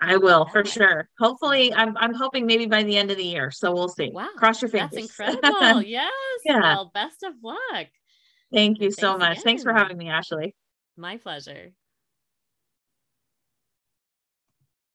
I 0.00 0.16
will 0.16 0.46
for 0.46 0.64
sure. 0.64 1.08
Hopefully, 1.18 1.72
I'm 1.72 1.96
I'm 1.96 2.14
hoping 2.14 2.46
maybe 2.46 2.66
by 2.66 2.82
the 2.82 2.96
end 2.96 3.10
of 3.10 3.16
the 3.16 3.24
year. 3.24 3.50
So 3.50 3.72
we'll 3.72 3.88
see. 3.88 4.10
Wow, 4.10 4.28
cross 4.36 4.60
your 4.62 4.70
fingers. 4.70 4.90
That's 4.90 5.18
incredible. 5.18 5.82
yes. 5.86 6.12
Yeah. 6.44 6.60
Well, 6.60 6.90
best 6.92 7.22
of 7.22 7.34
luck. 7.42 7.86
Thank 8.52 8.80
you 8.80 8.90
so 8.90 9.16
much. 9.18 9.32
Again. 9.32 9.42
Thanks 9.44 9.62
for 9.62 9.72
having 9.72 9.96
me, 9.96 10.08
Ashley. 10.08 10.54
My 10.96 11.16
pleasure. 11.18 11.72